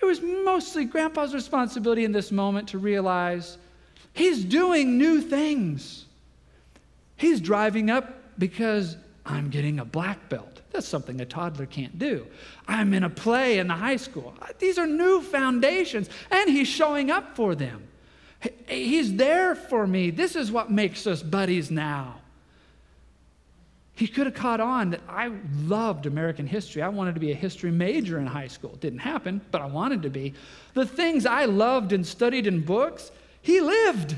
It 0.00 0.04
was 0.04 0.20
mostly 0.20 0.84
Grandpa's 0.84 1.34
responsibility 1.34 2.04
in 2.04 2.12
this 2.12 2.30
moment 2.30 2.68
to 2.68 2.78
realize 2.78 3.58
he's 4.12 4.44
doing 4.44 4.96
new 4.98 5.20
things. 5.20 6.04
He's 7.16 7.40
driving 7.40 7.90
up 7.90 8.14
because 8.38 8.96
I'm 9.26 9.50
getting 9.50 9.80
a 9.80 9.84
black 9.84 10.28
belt. 10.28 10.62
That's 10.70 10.86
something 10.86 11.20
a 11.20 11.24
toddler 11.24 11.66
can't 11.66 11.98
do. 11.98 12.26
I'm 12.68 12.94
in 12.94 13.02
a 13.02 13.10
play 13.10 13.58
in 13.58 13.66
the 13.66 13.74
high 13.74 13.96
school. 13.96 14.34
These 14.58 14.78
are 14.78 14.86
new 14.86 15.20
foundations, 15.20 16.08
and 16.30 16.48
he's 16.48 16.68
showing 16.68 17.10
up 17.10 17.34
for 17.34 17.54
them. 17.54 17.88
He's 18.68 19.14
there 19.16 19.56
for 19.56 19.86
me. 19.86 20.10
This 20.10 20.36
is 20.36 20.52
what 20.52 20.70
makes 20.70 21.06
us 21.06 21.22
buddies 21.22 21.70
now. 21.70 22.20
He 23.98 24.06
could 24.06 24.26
have 24.26 24.34
caught 24.36 24.60
on 24.60 24.90
that 24.90 25.00
I 25.08 25.32
loved 25.64 26.06
American 26.06 26.46
history. 26.46 26.82
I 26.82 26.88
wanted 26.88 27.14
to 27.14 27.20
be 27.20 27.32
a 27.32 27.34
history 27.34 27.72
major 27.72 28.20
in 28.20 28.28
high 28.28 28.46
school. 28.46 28.74
It 28.74 28.80
didn't 28.80 29.00
happen, 29.00 29.40
but 29.50 29.60
I 29.60 29.66
wanted 29.66 30.02
to 30.04 30.08
be. 30.08 30.34
The 30.74 30.86
things 30.86 31.26
I 31.26 31.46
loved 31.46 31.92
and 31.92 32.06
studied 32.06 32.46
in 32.46 32.60
books, 32.60 33.10
he 33.42 33.60
lived. 33.60 34.14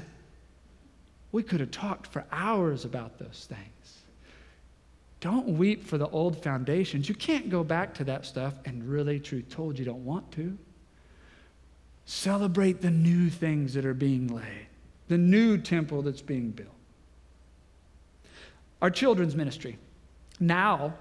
We 1.32 1.42
could 1.42 1.60
have 1.60 1.70
talked 1.70 2.08
for 2.08 2.26
hours 2.30 2.84
about 2.84 3.18
those 3.18 3.46
things. 3.48 4.02
Don't 5.20 5.56
weep 5.56 5.86
for 5.86 5.96
the 5.96 6.08
old 6.10 6.42
foundations. 6.42 7.08
You 7.08 7.14
can't 7.14 7.48
go 7.48 7.64
back 7.64 7.94
to 7.94 8.04
that 8.04 8.26
stuff 8.26 8.52
and 8.66 8.86
really, 8.86 9.18
truth 9.18 9.48
told, 9.48 9.78
you 9.78 9.86
don't 9.86 10.04
want 10.04 10.30
to. 10.32 10.58
Celebrate 12.04 12.82
the 12.82 12.90
new 12.90 13.30
things 13.30 13.72
that 13.72 13.86
are 13.86 13.94
being 13.94 14.26
laid, 14.28 14.66
the 15.08 15.16
new 15.16 15.56
temple 15.56 16.02
that's 16.02 16.20
being 16.20 16.50
built. 16.50 16.68
Our 18.82 18.90
children's 18.90 19.36
ministry 19.36 19.78
now 20.38 20.94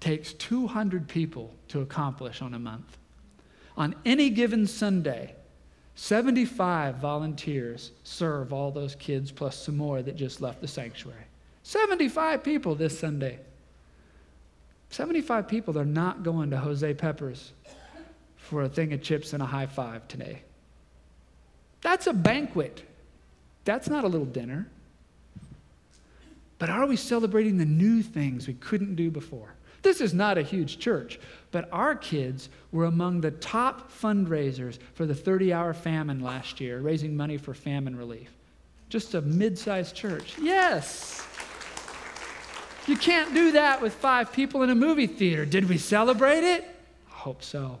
takes 0.00 0.32
200 0.34 1.06
people 1.08 1.54
to 1.68 1.80
accomplish 1.80 2.42
on 2.42 2.54
a 2.54 2.58
month. 2.58 2.96
On 3.76 3.94
any 4.04 4.30
given 4.30 4.66
Sunday, 4.66 5.34
75 5.94 6.96
volunteers 6.96 7.92
serve 8.02 8.52
all 8.52 8.70
those 8.70 8.94
kids 8.94 9.30
plus 9.30 9.56
some 9.56 9.76
more 9.76 10.02
that 10.02 10.16
just 10.16 10.40
left 10.40 10.60
the 10.60 10.68
sanctuary. 10.68 11.24
75 11.62 12.42
people 12.42 12.74
this 12.74 12.98
Sunday. 12.98 13.38
75 14.90 15.46
people 15.46 15.72
that 15.74 15.80
are 15.80 15.84
not 15.84 16.22
going 16.22 16.50
to 16.50 16.56
Jose 16.56 16.94
Peppers 16.94 17.52
for 18.36 18.62
a 18.62 18.68
thing 18.68 18.92
of 18.92 19.02
chips 19.02 19.32
and 19.32 19.42
a 19.42 19.46
high 19.46 19.66
five 19.66 20.08
today. 20.08 20.42
That's 21.82 22.06
a 22.06 22.12
banquet. 22.12 22.82
That's 23.64 23.88
not 23.88 24.04
a 24.04 24.08
little 24.08 24.26
dinner. 24.26 24.68
But 26.60 26.68
are 26.68 26.86
we 26.86 26.94
celebrating 26.94 27.56
the 27.56 27.64
new 27.64 28.02
things 28.02 28.46
we 28.46 28.52
couldn't 28.54 28.94
do 28.94 29.10
before? 29.10 29.54
This 29.82 30.02
is 30.02 30.12
not 30.12 30.36
a 30.36 30.42
huge 30.42 30.78
church, 30.78 31.18
but 31.50 31.70
our 31.72 31.94
kids 31.94 32.50
were 32.70 32.84
among 32.84 33.22
the 33.22 33.30
top 33.30 33.90
fundraisers 33.90 34.78
for 34.92 35.06
the 35.06 35.14
30 35.14 35.54
hour 35.54 35.72
famine 35.72 36.20
last 36.20 36.60
year, 36.60 36.80
raising 36.80 37.16
money 37.16 37.38
for 37.38 37.54
famine 37.54 37.96
relief. 37.96 38.30
Just 38.90 39.14
a 39.14 39.22
mid 39.22 39.58
sized 39.58 39.96
church. 39.96 40.34
Yes! 40.38 41.26
You 42.86 42.96
can't 42.96 43.32
do 43.32 43.52
that 43.52 43.80
with 43.80 43.94
five 43.94 44.30
people 44.30 44.62
in 44.62 44.68
a 44.68 44.74
movie 44.74 45.06
theater. 45.06 45.46
Did 45.46 45.66
we 45.66 45.78
celebrate 45.78 46.44
it? 46.44 46.64
I 47.10 47.14
hope 47.14 47.42
so. 47.42 47.78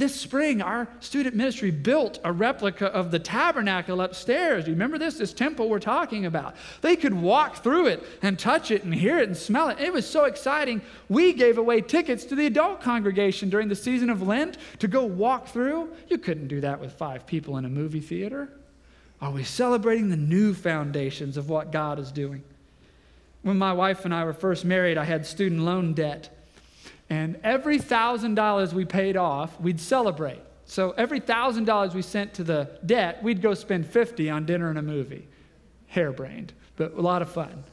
This 0.00 0.18
spring, 0.18 0.62
our 0.62 0.88
student 1.00 1.36
ministry 1.36 1.70
built 1.70 2.20
a 2.24 2.32
replica 2.32 2.86
of 2.86 3.10
the 3.10 3.18
tabernacle 3.18 4.00
upstairs. 4.00 4.66
You 4.66 4.72
remember 4.72 4.96
this? 4.96 5.18
This 5.18 5.34
temple 5.34 5.68
we're 5.68 5.78
talking 5.78 6.24
about. 6.24 6.56
They 6.80 6.96
could 6.96 7.12
walk 7.12 7.62
through 7.62 7.88
it 7.88 8.02
and 8.22 8.38
touch 8.38 8.70
it 8.70 8.82
and 8.82 8.94
hear 8.94 9.18
it 9.18 9.28
and 9.28 9.36
smell 9.36 9.68
it. 9.68 9.78
It 9.78 9.92
was 9.92 10.08
so 10.08 10.24
exciting. 10.24 10.80
We 11.10 11.34
gave 11.34 11.58
away 11.58 11.82
tickets 11.82 12.24
to 12.24 12.34
the 12.34 12.46
adult 12.46 12.80
congregation 12.80 13.50
during 13.50 13.68
the 13.68 13.76
season 13.76 14.08
of 14.08 14.26
Lent 14.26 14.56
to 14.78 14.88
go 14.88 15.04
walk 15.04 15.48
through. 15.48 15.90
You 16.08 16.16
couldn't 16.16 16.48
do 16.48 16.62
that 16.62 16.80
with 16.80 16.94
five 16.94 17.26
people 17.26 17.58
in 17.58 17.66
a 17.66 17.68
movie 17.68 18.00
theater. 18.00 18.48
Are 19.20 19.30
we 19.30 19.44
celebrating 19.44 20.08
the 20.08 20.16
new 20.16 20.54
foundations 20.54 21.36
of 21.36 21.50
what 21.50 21.72
God 21.72 21.98
is 21.98 22.10
doing? 22.10 22.42
When 23.42 23.58
my 23.58 23.74
wife 23.74 24.06
and 24.06 24.14
I 24.14 24.24
were 24.24 24.32
first 24.32 24.64
married, 24.64 24.96
I 24.96 25.04
had 25.04 25.26
student 25.26 25.60
loan 25.60 25.92
debt. 25.92 26.34
And 27.10 27.38
every 27.42 27.78
$1,000 27.78 28.72
we 28.72 28.84
paid 28.84 29.16
off, 29.16 29.60
we'd 29.60 29.80
celebrate. 29.80 30.40
So 30.64 30.92
every 30.92 31.20
$1,000 31.20 31.92
we 31.94 32.02
sent 32.02 32.32
to 32.34 32.44
the 32.44 32.70
debt, 32.86 33.20
we'd 33.22 33.42
go 33.42 33.54
spend 33.54 33.84
50 33.86 34.30
on 34.30 34.46
dinner 34.46 34.70
and 34.70 34.78
a 34.78 34.82
movie. 34.82 35.26
Harebrained, 35.88 36.52
but 36.76 36.94
a 36.94 37.00
lot 37.00 37.20
of 37.20 37.30
fun. 37.30 37.64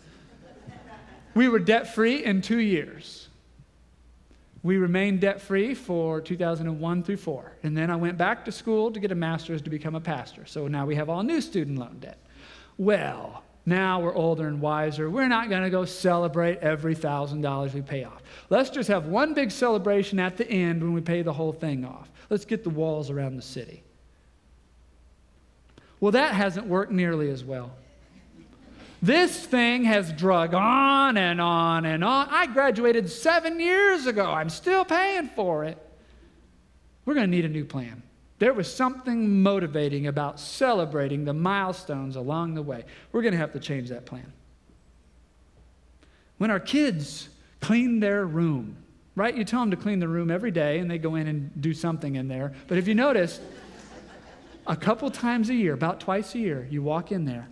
we 1.36 1.48
were 1.48 1.60
debt 1.60 1.94
free 1.94 2.26
in 2.26 2.42
two 2.42 2.58
years. 2.58 3.28
We 4.64 4.78
remained 4.78 5.22
debt 5.22 5.40
free 5.40 5.76
for 5.76 6.20
2001 6.20 7.04
through 7.04 7.18
4. 7.18 7.58
And 7.62 7.78
then 7.78 7.92
I 7.92 7.96
went 7.96 8.18
back 8.18 8.44
to 8.46 8.52
school 8.52 8.92
to 8.92 9.00
get 9.00 9.12
a 9.12 9.16
master's 9.16 9.62
to 9.62 9.70
become 9.70 9.94
a 9.94 10.02
pastor. 10.02 10.48
So 10.48 10.68
now 10.68 10.88
we 10.88 10.96
have 10.96 11.10
all 11.10 11.22
new 11.22 11.42
student 11.42 11.78
loan 11.78 12.00
debt. 12.00 12.18
Well, 12.80 13.44
now 13.68 14.00
we're 14.00 14.16
older 14.16 14.48
and 14.48 14.62
wiser. 14.62 15.10
We're 15.10 15.28
not 15.28 15.50
going 15.50 15.64
to 15.64 15.70
go 15.70 15.84
celebrate 15.84 16.60
every 16.60 16.96
$1,000 16.96 17.74
we 17.74 17.82
pay 17.82 18.06
off. 18.06 18.24
Let's 18.50 18.70
just 18.70 18.88
have 18.88 19.08
one 19.08 19.34
big 19.34 19.52
celebration 19.52 20.20
at 20.20 20.38
the 20.38 20.50
end 20.50 20.82
when 20.82 20.94
we 20.94 21.02
pay 21.02 21.22
the 21.22 21.34
whole 21.34 21.52
thing 21.52 21.84
off. 21.84 22.10
Let's 22.30 22.46
get 22.46 22.64
the 22.64 22.70
walls 22.70 23.10
around 23.10 23.36
the 23.36 23.42
city. 23.42 23.84
Well, 26.00 26.14
that 26.14 26.34
hasn't 26.34 26.68
worked 26.68 26.94
nearly 26.94 27.30
as 27.30 27.44
well. 27.44 27.72
This 29.02 29.46
thing 29.46 29.84
has 29.84 30.14
drug 30.14 30.54
on 30.54 31.18
and 31.18 31.42
on 31.42 31.84
and 31.84 32.06
on. 32.06 32.30
I 32.30 32.48
graduated 32.48 33.10
seven 33.10 33.60
years 33.60 34.06
ago. 34.06 34.32
I'm 34.32 34.50
still 34.50 34.86
paying 34.86 35.28
for 35.36 35.66
it. 35.66 35.78
We're 37.04 37.16
going 37.16 37.30
to 37.30 37.36
need 37.36 37.44
a 37.44 37.50
new 37.50 37.66
plan. 37.66 38.02
There 38.40 38.54
was 38.54 38.72
something 38.72 39.42
motivating 39.42 40.08
about 40.08 40.40
celebrating 40.40 41.26
the 41.26 41.34
milestones 41.34 42.16
along 42.16 42.54
the 42.54 42.62
way. 42.62 42.86
We're 43.12 43.24
going 43.24 43.34
to 43.34 43.40
have 43.40 43.54
to 43.54 43.60
change 43.60 43.90
that 43.90 44.06
plan. 44.06 44.32
When 46.38 46.52
our 46.52 46.60
kids 46.60 47.30
clean 47.62 48.00
their 48.00 48.26
room, 48.26 48.78
right? 49.16 49.36
You 49.36 49.44
tell 49.44 49.62
them 49.62 49.72
to 49.72 49.78
clean 49.78 50.00
the 50.00 50.08
room 50.08 50.30
every 50.30 50.52
day 50.52 50.78
and 50.78 50.90
they 50.90 51.00
go 51.00 51.16
in 51.16 51.28
and 51.28 51.62
do 51.62 51.74
something 51.74 52.16
in 52.16 52.28
there. 52.28 52.54
But 52.68 52.78
if 52.78 52.88
you 52.88 52.94
notice, 52.94 53.40
a 54.68 54.76
couple 54.76 55.10
times 55.10 55.50
a 55.50 55.56
year, 55.56 55.74
about 55.74 56.00
twice 56.00 56.36
a 56.36 56.40
year, 56.40 56.68
you 56.70 56.84
walk 56.84 57.12
in 57.12 57.26
there 57.26 57.48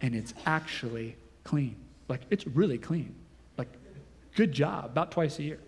and 0.00 0.14
it's 0.14 0.32
actually 0.46 1.16
clean. 1.42 1.74
Like 2.06 2.20
it's 2.30 2.46
really 2.46 2.78
clean. 2.78 3.14
Like, 3.56 3.68
good 4.36 4.52
job, 4.52 4.84
about 4.84 5.10
twice 5.10 5.40
a 5.40 5.42
year. 5.42 5.58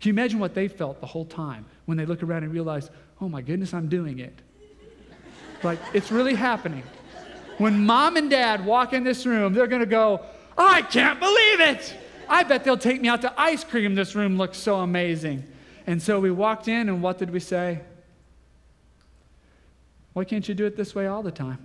Can 0.00 0.08
you 0.08 0.12
imagine 0.12 0.40
what 0.40 0.54
they 0.54 0.68
felt 0.68 1.00
the 1.00 1.06
whole 1.06 1.24
time 1.24 1.66
when 1.84 1.96
they 1.96 2.04
look 2.04 2.22
around 2.22 2.42
and 2.42 2.52
realize, 2.52 2.90
oh 3.20 3.28
my 3.28 3.42
goodness, 3.42 3.74
I'm 3.74 3.88
doing 3.88 4.18
it? 4.18 4.34
Like, 5.62 5.78
it's 5.92 6.12
really 6.12 6.34
happening. 6.34 6.82
When 7.58 7.86
mom 7.86 8.16
and 8.16 8.28
dad 8.30 8.64
walk 8.64 8.92
in 8.92 9.04
this 9.04 9.24
room, 9.24 9.54
they're 9.54 9.66
to 9.80 9.86
go, 9.86 10.20
I 10.56 10.82
can't 10.82 11.18
believe 11.18 11.60
it. 11.60 11.94
I 12.28 12.42
bet 12.42 12.64
they'll 12.64 12.76
take 12.76 13.00
me 13.00 13.08
out 13.08 13.22
to 13.22 13.40
ice 13.40 13.64
cream. 13.64 13.94
This 13.94 14.14
room 14.14 14.36
looks 14.36 14.58
so 14.58 14.76
amazing. 14.76 15.44
And 15.86 16.02
so 16.02 16.20
we 16.20 16.30
walked 16.30 16.68
in, 16.68 16.88
and 16.88 17.02
what 17.02 17.18
did 17.18 17.30
we 17.30 17.40
say? 17.40 17.80
Why 20.12 20.24
can't 20.24 20.48
you 20.48 20.54
do 20.54 20.66
it 20.66 20.76
this 20.76 20.94
way 20.94 21.06
all 21.06 21.22
the 21.22 21.30
time? 21.30 21.58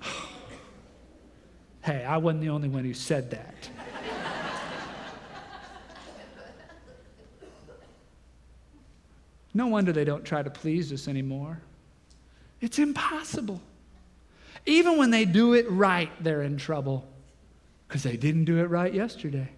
hey, 1.82 2.04
I 2.04 2.18
wasn't 2.18 2.42
the 2.42 2.50
only 2.50 2.68
one 2.68 2.84
who 2.84 2.94
said 2.94 3.30
that. 3.30 3.69
No 9.52 9.66
wonder 9.66 9.92
they 9.92 10.04
don't 10.04 10.24
try 10.24 10.42
to 10.42 10.50
please 10.50 10.92
us 10.92 11.08
anymore. 11.08 11.60
It's 12.60 12.78
impossible. 12.78 13.60
Even 14.66 14.98
when 14.98 15.10
they 15.10 15.24
do 15.24 15.54
it 15.54 15.68
right, 15.70 16.10
they're 16.22 16.42
in 16.42 16.56
trouble 16.56 17.06
because 17.88 18.02
they 18.02 18.16
didn't 18.16 18.44
do 18.44 18.58
it 18.58 18.66
right 18.66 18.92
yesterday. 18.92 19.48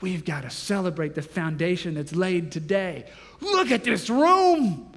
We've 0.00 0.24
got 0.24 0.42
to 0.42 0.50
celebrate 0.50 1.14
the 1.14 1.22
foundation 1.22 1.94
that's 1.94 2.14
laid 2.14 2.52
today. 2.52 3.06
Look 3.40 3.70
at 3.70 3.82
this 3.82 4.08
room. 4.10 4.92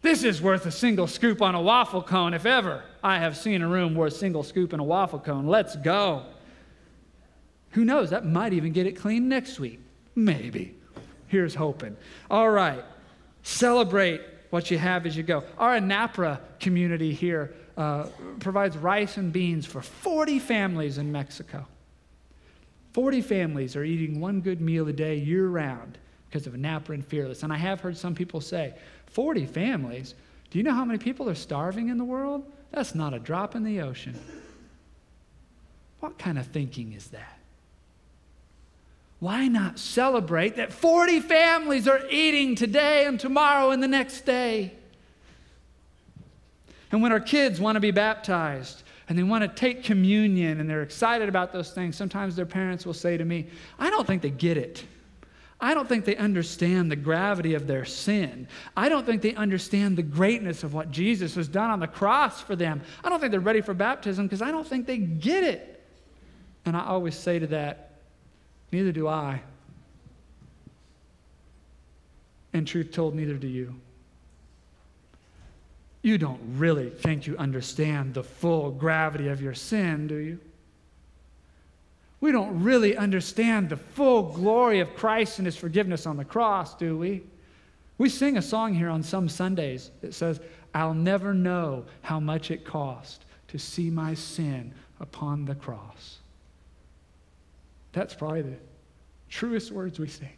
This 0.00 0.24
is 0.24 0.40
worth 0.40 0.64
a 0.64 0.70
single 0.70 1.06
scoop 1.06 1.42
on 1.42 1.54
a 1.54 1.60
waffle 1.60 2.02
cone, 2.02 2.32
if 2.32 2.46
ever 2.46 2.82
I 3.02 3.18
have 3.18 3.36
seen 3.36 3.62
a 3.62 3.68
room 3.68 3.94
worth 3.94 4.14
a 4.14 4.16
single 4.16 4.42
scoop 4.42 4.72
in 4.72 4.80
a 4.80 4.84
waffle 4.84 5.18
cone. 5.18 5.46
Let's 5.46 5.76
go. 5.76 6.24
Who 7.72 7.84
knows? 7.84 8.10
That 8.10 8.24
might 8.24 8.52
even 8.52 8.72
get 8.72 8.86
it 8.86 8.92
clean 8.92 9.28
next 9.28 9.60
week. 9.60 9.80
Maybe. 10.18 10.74
Here's 11.28 11.54
hoping. 11.54 11.96
All 12.28 12.50
right. 12.50 12.84
Celebrate 13.44 14.20
what 14.50 14.68
you 14.68 14.76
have 14.76 15.06
as 15.06 15.16
you 15.16 15.22
go. 15.22 15.44
Our 15.58 15.78
Anapra 15.78 16.40
community 16.58 17.14
here 17.14 17.54
uh, 17.76 18.08
provides 18.40 18.76
rice 18.76 19.16
and 19.16 19.32
beans 19.32 19.64
for 19.64 19.80
40 19.80 20.40
families 20.40 20.98
in 20.98 21.12
Mexico. 21.12 21.64
40 22.94 23.22
families 23.22 23.76
are 23.76 23.84
eating 23.84 24.18
one 24.18 24.40
good 24.40 24.60
meal 24.60 24.88
a 24.88 24.92
day 24.92 25.14
year 25.14 25.46
round 25.46 25.98
because 26.28 26.48
of 26.48 26.54
Anapra 26.54 26.94
and 26.94 27.06
Fearless. 27.06 27.44
And 27.44 27.52
I 27.52 27.56
have 27.56 27.80
heard 27.80 27.96
some 27.96 28.16
people 28.16 28.40
say, 28.40 28.74
40 29.06 29.46
families? 29.46 30.16
Do 30.50 30.58
you 30.58 30.64
know 30.64 30.74
how 30.74 30.84
many 30.84 30.98
people 30.98 31.28
are 31.28 31.36
starving 31.36 31.90
in 31.90 31.96
the 31.96 32.04
world? 32.04 32.44
That's 32.72 32.92
not 32.92 33.14
a 33.14 33.20
drop 33.20 33.54
in 33.54 33.62
the 33.62 33.82
ocean. 33.82 34.18
What 36.00 36.18
kind 36.18 36.38
of 36.38 36.46
thinking 36.48 36.92
is 36.92 37.06
that? 37.08 37.37
Why 39.20 39.48
not 39.48 39.78
celebrate 39.78 40.56
that 40.56 40.72
40 40.72 41.20
families 41.20 41.88
are 41.88 42.02
eating 42.08 42.54
today 42.54 43.06
and 43.06 43.18
tomorrow 43.18 43.70
and 43.70 43.82
the 43.82 43.88
next 43.88 44.22
day? 44.22 44.72
And 46.92 47.02
when 47.02 47.12
our 47.12 47.20
kids 47.20 47.60
want 47.60 47.76
to 47.76 47.80
be 47.80 47.90
baptized 47.90 48.82
and 49.08 49.18
they 49.18 49.22
want 49.24 49.42
to 49.42 49.48
take 49.48 49.82
communion 49.82 50.60
and 50.60 50.70
they're 50.70 50.82
excited 50.82 51.28
about 51.28 51.52
those 51.52 51.72
things, 51.72 51.96
sometimes 51.96 52.36
their 52.36 52.46
parents 52.46 52.86
will 52.86 52.94
say 52.94 53.16
to 53.16 53.24
me, 53.24 53.48
I 53.78 53.90
don't 53.90 54.06
think 54.06 54.22
they 54.22 54.30
get 54.30 54.56
it. 54.56 54.84
I 55.60 55.74
don't 55.74 55.88
think 55.88 56.04
they 56.04 56.16
understand 56.16 56.90
the 56.90 56.96
gravity 56.96 57.54
of 57.54 57.66
their 57.66 57.84
sin. 57.84 58.46
I 58.76 58.88
don't 58.88 59.04
think 59.04 59.22
they 59.22 59.34
understand 59.34 59.98
the 59.98 60.04
greatness 60.04 60.62
of 60.62 60.72
what 60.72 60.92
Jesus 60.92 61.34
has 61.34 61.48
done 61.48 61.70
on 61.70 61.80
the 61.80 61.88
cross 61.88 62.40
for 62.40 62.54
them. 62.54 62.80
I 63.02 63.08
don't 63.08 63.18
think 63.18 63.32
they're 63.32 63.40
ready 63.40 63.60
for 63.60 63.74
baptism 63.74 64.26
because 64.26 64.40
I 64.40 64.52
don't 64.52 64.66
think 64.66 64.86
they 64.86 64.98
get 64.98 65.42
it. 65.42 65.84
And 66.64 66.76
I 66.76 66.86
always 66.86 67.16
say 67.16 67.40
to 67.40 67.48
that, 67.48 67.87
Neither 68.70 68.92
do 68.92 69.08
I. 69.08 69.42
And 72.52 72.66
truth 72.66 72.92
told, 72.92 73.14
neither 73.14 73.34
do 73.34 73.46
you. 73.46 73.74
You 76.02 76.18
don't 76.18 76.40
really 76.56 76.90
think 76.90 77.26
you 77.26 77.36
understand 77.36 78.14
the 78.14 78.22
full 78.22 78.70
gravity 78.70 79.28
of 79.28 79.42
your 79.42 79.54
sin, 79.54 80.06
do 80.06 80.16
you? 80.16 80.38
We 82.20 82.32
don't 82.32 82.62
really 82.62 82.96
understand 82.96 83.68
the 83.68 83.76
full 83.76 84.22
glory 84.22 84.80
of 84.80 84.94
Christ 84.96 85.38
and 85.38 85.46
his 85.46 85.56
forgiveness 85.56 86.06
on 86.06 86.16
the 86.16 86.24
cross, 86.24 86.74
do 86.74 86.96
we? 86.98 87.22
We 87.96 88.08
sing 88.08 88.36
a 88.36 88.42
song 88.42 88.74
here 88.74 88.88
on 88.88 89.02
some 89.02 89.28
Sundays 89.28 89.90
that 90.00 90.14
says, 90.14 90.40
I'll 90.74 90.94
never 90.94 91.34
know 91.34 91.84
how 92.02 92.20
much 92.20 92.50
it 92.50 92.64
cost 92.64 93.24
to 93.48 93.58
see 93.58 93.90
my 93.90 94.14
sin 94.14 94.72
upon 95.00 95.44
the 95.44 95.54
cross. 95.54 96.18
That's 97.98 98.14
probably 98.14 98.42
the 98.42 98.56
truest 99.28 99.72
words 99.72 99.98
we 99.98 100.06
sing. 100.06 100.28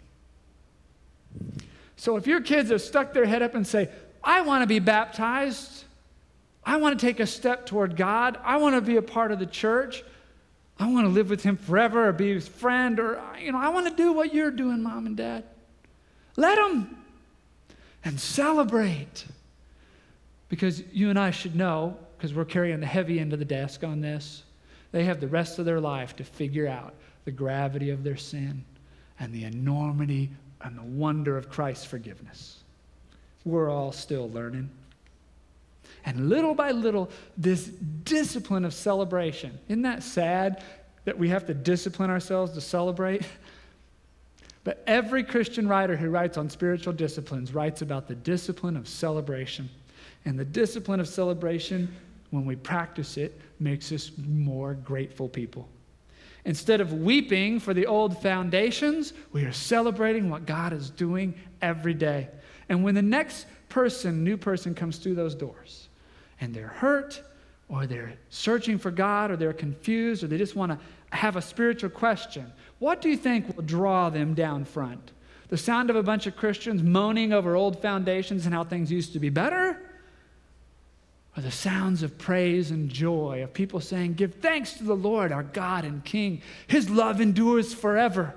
So 1.97 2.17
if 2.17 2.27
your 2.27 2.41
kids 2.41 2.71
have 2.71 2.81
stuck 2.81 3.13
their 3.13 3.27
head 3.27 3.43
up 3.43 3.55
and 3.55 3.67
say, 3.67 3.91
I 4.25 4.41
want 4.41 4.63
to 4.63 4.67
be 4.67 4.79
baptized, 4.79 5.85
I 6.65 6.79
want 6.79 6.99
to 6.99 7.07
take 7.07 7.21
a 7.21 7.27
step 7.27 7.67
toward 7.67 7.97
God, 7.97 8.39
I 8.43 8.57
want 8.57 8.77
to 8.77 8.81
be 8.81 8.97
a 8.97 9.03
part 9.03 9.31
of 9.31 9.39
the 9.39 9.45
church, 9.45 10.03
I 10.79 10.91
want 10.91 11.05
to 11.05 11.11
live 11.11 11.29
with 11.29 11.43
him 11.43 11.59
forever 11.59 12.09
or 12.09 12.15
be 12.15 12.33
his 12.33 12.49
friend, 12.49 12.99
or, 12.99 13.23
you 13.39 13.53
know, 13.53 13.59
I 13.59 13.69
want 13.69 13.87
to 13.89 13.95
do 13.95 14.15
what 14.15 14.33
you're 14.33 14.51
doing, 14.51 14.83
mom 14.83 15.05
and 15.05 15.15
dad. 15.15 15.45
Let 16.37 16.57
them 16.57 16.97
and 18.07 18.19
celebrate. 18.19 19.27
Because 20.49 20.83
you 20.93 21.11
and 21.11 21.19
I 21.19 21.31
should 21.31 21.55
know, 21.55 21.99
because 22.17 22.33
we're 22.33 22.47
carrying 22.47 22.81
the 22.81 22.87
heavy 22.87 23.21
end 23.21 23.35
of 23.35 23.39
the 23.39 23.45
desk 23.45 23.85
on 23.85 24.01
this, 24.01 24.45
they 24.93 25.05
have 25.05 25.21
the 25.21 25.29
rest 25.29 25.59
of 25.59 25.67
their 25.67 25.79
life 25.79 26.17
to 26.17 26.25
figure 26.25 26.67
out 26.67 26.95
the 27.31 27.37
gravity 27.37 27.91
of 27.91 28.03
their 28.03 28.17
sin 28.17 28.65
and 29.21 29.33
the 29.33 29.45
enormity 29.45 30.29
and 30.63 30.77
the 30.77 30.83
wonder 30.83 31.37
of 31.37 31.49
Christ's 31.49 31.85
forgiveness. 31.85 32.65
We're 33.45 33.71
all 33.71 33.93
still 33.93 34.29
learning. 34.31 34.69
And 36.05 36.29
little 36.29 36.57
by 36.57 36.73
little, 36.73 37.09
this 37.37 37.67
discipline 37.67 38.65
of 38.65 38.75
celebration 38.75 39.57
isn't 39.69 39.83
that 39.83 40.03
sad 40.03 40.65
that 41.05 41.17
we 41.17 41.29
have 41.29 41.47
to 41.47 41.55
discipline 41.55 42.11
ourselves 42.11 42.53
to 42.55 42.61
celebrate? 42.61 43.23
But 44.63 44.85
every 44.87 45.25
Christian 45.25 45.67
writer 45.67 45.97
who 45.97 46.11
writes 46.11 46.37
on 46.37 46.51
spiritual 46.51 46.93
disciplines 46.93 47.55
writes 47.55 47.81
about 47.81 48.07
the 48.07 48.15
discipline 48.15 48.77
of 48.77 48.87
celebration. 48.87 49.71
And 50.27 50.39
the 50.39 50.45
discipline 50.45 51.01
of 51.01 51.09
celebration, 51.09 51.91
when 52.31 52.45
we 52.45 52.57
practice 52.57 53.17
it, 53.17 53.41
makes 53.59 53.91
us 53.91 54.11
more 54.19 54.75
grateful 54.75 55.31
people. 55.31 55.67
Instead 56.45 56.81
of 56.81 56.93
weeping 56.93 57.61
for 57.61 57.75
the 57.75 57.87
old 57.87 58.21
foundations, 58.23 59.13
we 59.33 59.45
are 59.45 59.53
celebrating 59.53 60.31
what 60.31 60.47
God 60.47 60.73
is 60.73 60.91
doing 60.91 61.35
every 61.61 61.95
day. 61.95 62.29
And 62.69 62.83
when 62.83 62.95
the 62.95 63.03
next 63.03 63.47
person, 63.69 64.25
new 64.25 64.37
person, 64.37 64.75
comes 64.75 64.99
through 64.99 65.17
those 65.17 65.35
doors 65.35 65.89
and 66.41 66.55
they're 66.55 66.69
hurt 66.69 67.23
or 67.69 67.87
they're 67.87 68.15
searching 68.31 68.79
for 68.79 68.91
God 68.91 69.31
or 69.31 69.37
they're 69.37 69.53
confused 69.53 70.25
or 70.25 70.29
they 70.29 70.39
just 70.39 70.57
want 70.57 70.73
to 70.73 71.17
have 71.17 71.37
a 71.37 71.43
spiritual 71.43 71.91
question, 71.91 72.51
what 72.79 73.01
do 73.01 73.09
you 73.09 73.17
think 73.17 73.55
will 73.55 73.65
draw 73.65 74.09
them 74.09 74.35
down 74.35 74.65
front? 74.65 75.13
The 75.49 75.59
sound 75.59 75.91
of 75.91 75.97
a 75.97 76.03
bunch 76.03 76.27
of 76.27 76.37
Christians 76.37 76.83
moaning 76.83 77.33
over 77.33 77.57
old 77.57 77.83
foundations 77.83 78.47
and 78.47 78.55
how 78.55 78.65
things 78.65 78.91
used 78.91 79.13
to 79.13 79.19
be 79.19 79.31
better? 79.31 79.90
Are 81.37 81.43
the 81.43 81.51
sounds 81.51 82.03
of 82.03 82.19
praise 82.19 82.71
and 82.71 82.89
joy 82.89 83.43
of 83.43 83.53
people 83.53 83.81
saying, 83.81 84.15
Give 84.15 84.35
thanks 84.35 84.75
to 84.75 84.85
the 84.85 84.97
Lord, 84.97 85.31
our 85.31 85.45
God 85.45 85.85
and 85.85 86.05
King. 86.05 86.43
His 86.67 86.91
love 86.91 87.21
endures 87.21 87.73
forever. 87.73 88.35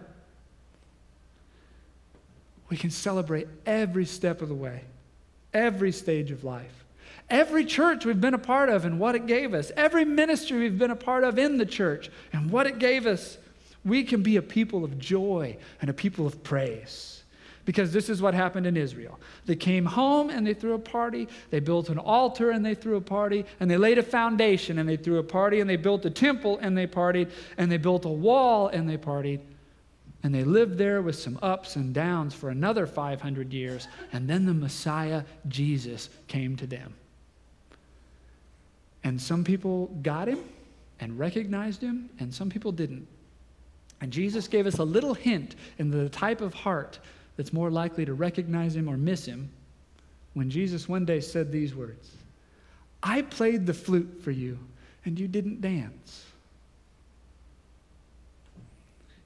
We 2.70 2.78
can 2.78 2.92
celebrate 2.92 3.48
every 3.66 4.06
step 4.06 4.42
of 4.42 4.50
the 4.50 4.56
way, 4.56 4.82
every 5.54 5.92
stage 5.92 6.32
of 6.32 6.44
life, 6.44 6.86
every 7.30 7.66
church 7.66 8.06
we've 8.06 8.22
been 8.22 8.34
a 8.34 8.40
part 8.40 8.70
of 8.70 8.86
and 8.86 9.00
what 9.00 9.16
it 9.16 9.26
gave 9.26 9.54
us, 9.54 9.72
every 9.76 10.06
ministry 10.06 10.60
we've 10.60 10.80
been 10.80 10.92
a 10.92 10.96
part 10.96 11.24
of 11.24 11.38
in 11.38 11.58
the 11.58 11.66
church 11.66 12.10
and 12.32 12.52
what 12.52 12.68
it 12.68 12.80
gave 12.80 13.06
us. 13.06 13.38
We 13.86 14.04
can 14.04 14.24
be 14.24 14.38
a 14.38 14.42
people 14.42 14.84
of 14.84 14.98
joy 14.98 15.58
and 15.82 15.90
a 15.90 15.94
people 15.94 16.26
of 16.26 16.42
praise. 16.42 17.13
Because 17.66 17.94
this 17.94 18.10
is 18.10 18.22
what 18.22 18.34
happened 18.34 18.68
in 18.68 18.76
Israel. 18.76 19.20
They 19.46 19.56
came 19.56 19.86
home 19.86 20.30
and 20.30 20.46
they 20.46 20.54
threw 20.54 20.74
a 20.74 20.80
party. 20.80 21.30
They 21.50 21.60
built 21.60 21.90
an 21.90 21.98
altar 21.98 22.52
and 22.52 22.66
they 22.66 22.76
threw 22.76 22.98
a 22.98 23.02
party. 23.02 23.46
And 23.60 23.72
they 23.72 23.78
laid 23.78 23.98
a 23.98 24.04
foundation 24.04 24.80
and 24.80 24.90
they 24.90 24.98
threw 24.98 25.18
a 25.18 25.24
party. 25.24 25.62
And 25.62 25.70
they 25.70 25.78
built 25.78 26.06
a 26.06 26.10
temple 26.10 26.60
and 26.62 26.78
they 26.78 26.88
partied. 26.88 27.32
And 27.58 27.72
they 27.72 27.78
built 27.78 28.06
a 28.06 28.10
wall 28.10 28.68
and 28.68 28.90
they 28.90 28.98
partied. 28.98 29.40
And 30.24 30.34
they 30.34 30.44
lived 30.44 30.78
there 30.78 31.02
with 31.02 31.16
some 31.16 31.38
ups 31.42 31.76
and 31.76 31.94
downs 31.94 32.34
for 32.34 32.50
another 32.50 32.86
500 32.86 33.54
years. 33.54 33.88
And 34.12 34.30
then 34.30 34.46
the 34.46 34.54
Messiah, 34.54 35.24
Jesus, 35.48 36.10
came 36.28 36.56
to 36.58 36.68
them. 36.68 36.94
And 39.04 39.22
some 39.22 39.44
people 39.44 39.88
got 40.02 40.28
him 40.28 40.40
and 41.00 41.20
recognized 41.20 41.82
him, 41.82 42.10
and 42.20 42.34
some 42.34 42.50
people 42.50 42.72
didn't. 42.72 43.06
And 44.00 44.12
Jesus 44.12 44.48
gave 44.48 44.66
us 44.66 44.80
a 44.80 44.84
little 44.84 45.14
hint 45.14 45.56
in 45.78 45.92
the 45.92 46.10
type 46.10 46.42
of 46.42 46.54
heart 46.54 47.00
that's 47.36 47.54
more 47.54 47.72
likely 47.72 48.06
to 48.06 48.14
recognize 48.14 48.76
him 48.76 48.90
or 48.90 48.98
miss 48.98 49.26
him 49.26 49.50
when 50.34 50.50
Jesus 50.50 50.90
one 50.90 51.06
day 51.06 51.20
said 51.20 51.52
these 51.52 51.76
words 51.76 52.12
I 53.02 53.22
played 53.22 53.66
the 53.66 53.74
flute 53.74 54.22
for 54.24 54.32
you, 54.32 54.58
and 55.04 55.20
you 55.20 55.28
didn't 55.28 55.62
dance. 55.62 56.26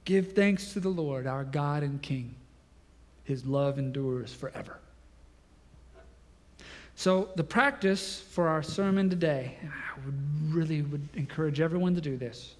Give 0.04 0.32
thanks 0.32 0.72
to 0.72 0.80
the 0.80 0.88
Lord, 0.88 1.26
our 1.26 1.44
God 1.44 1.82
and 1.82 2.02
King. 2.02 2.34
His 3.24 3.44
love 3.44 3.78
endures 3.78 4.32
forever. 4.32 4.78
So, 6.96 7.28
the 7.36 7.44
practice 7.44 8.20
for 8.20 8.48
our 8.48 8.62
sermon 8.62 9.08
today, 9.08 9.56
and 9.60 9.70
I 9.70 10.04
would 10.04 10.52
really 10.52 10.82
would 10.82 11.08
encourage 11.14 11.60
everyone 11.60 11.94
to 11.94 12.00
do 12.00 12.16
this, 12.16 12.56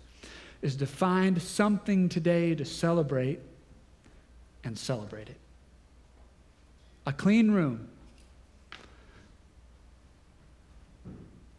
is 0.62 0.76
to 0.76 0.86
find 0.86 1.40
something 1.42 2.08
today 2.08 2.54
to 2.54 2.64
celebrate 2.64 3.40
and 4.68 4.78
celebrate 4.78 5.30
it. 5.30 5.36
A 7.06 7.12
clean 7.12 7.50
room. 7.50 7.88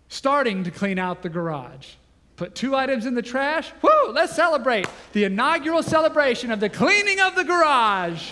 Starting 0.10 0.64
to 0.64 0.72
clean 0.72 1.00
out 1.00 1.24
the 1.24 1.30
garage. 1.30 1.88
Put 2.36 2.54
two 2.54 2.76
items 2.76 3.08
in 3.08 3.16
the 3.16 3.22
trash. 3.24 3.72
Woo, 3.82 4.12
let's 4.12 4.36
celebrate 4.36 4.88
the 5.14 5.24
inaugural 5.24 5.82
celebration 5.82 6.52
of 6.52 6.60
the 6.60 6.70
cleaning 6.70 7.20
of 7.20 7.36
the 7.36 7.44
garage. 7.44 8.30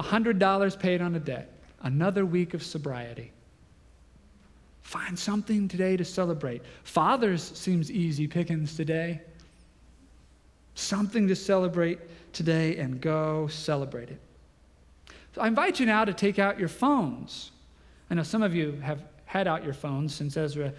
$100 0.00 0.78
paid 0.80 1.00
on 1.00 1.14
a 1.14 1.20
debt. 1.20 1.52
Another 1.82 2.26
week 2.26 2.54
of 2.54 2.62
sobriety. 2.62 3.30
Find 4.82 5.16
something 5.16 5.68
today 5.68 5.96
to 5.96 6.04
celebrate. 6.04 6.62
Fathers 6.82 7.52
seems 7.54 7.88
easy 7.90 8.26
pickings 8.26 8.74
today. 8.74 9.20
Something 10.80 11.28
to 11.28 11.36
celebrate 11.36 11.98
today 12.32 12.78
and 12.78 13.00
go 13.00 13.48
celebrate 13.48 14.08
it. 14.08 14.18
So 15.34 15.42
I 15.42 15.46
invite 15.46 15.78
you 15.78 15.84
now 15.84 16.06
to 16.06 16.14
take 16.14 16.38
out 16.38 16.58
your 16.58 16.68
phones. 16.68 17.50
I 18.10 18.14
know 18.14 18.22
some 18.22 18.42
of 18.42 18.54
you 18.54 18.80
have 18.82 19.02
had 19.26 19.46
out 19.46 19.62
your 19.62 19.74
phones 19.74 20.14
since 20.14 20.38
Ezra 20.38 20.72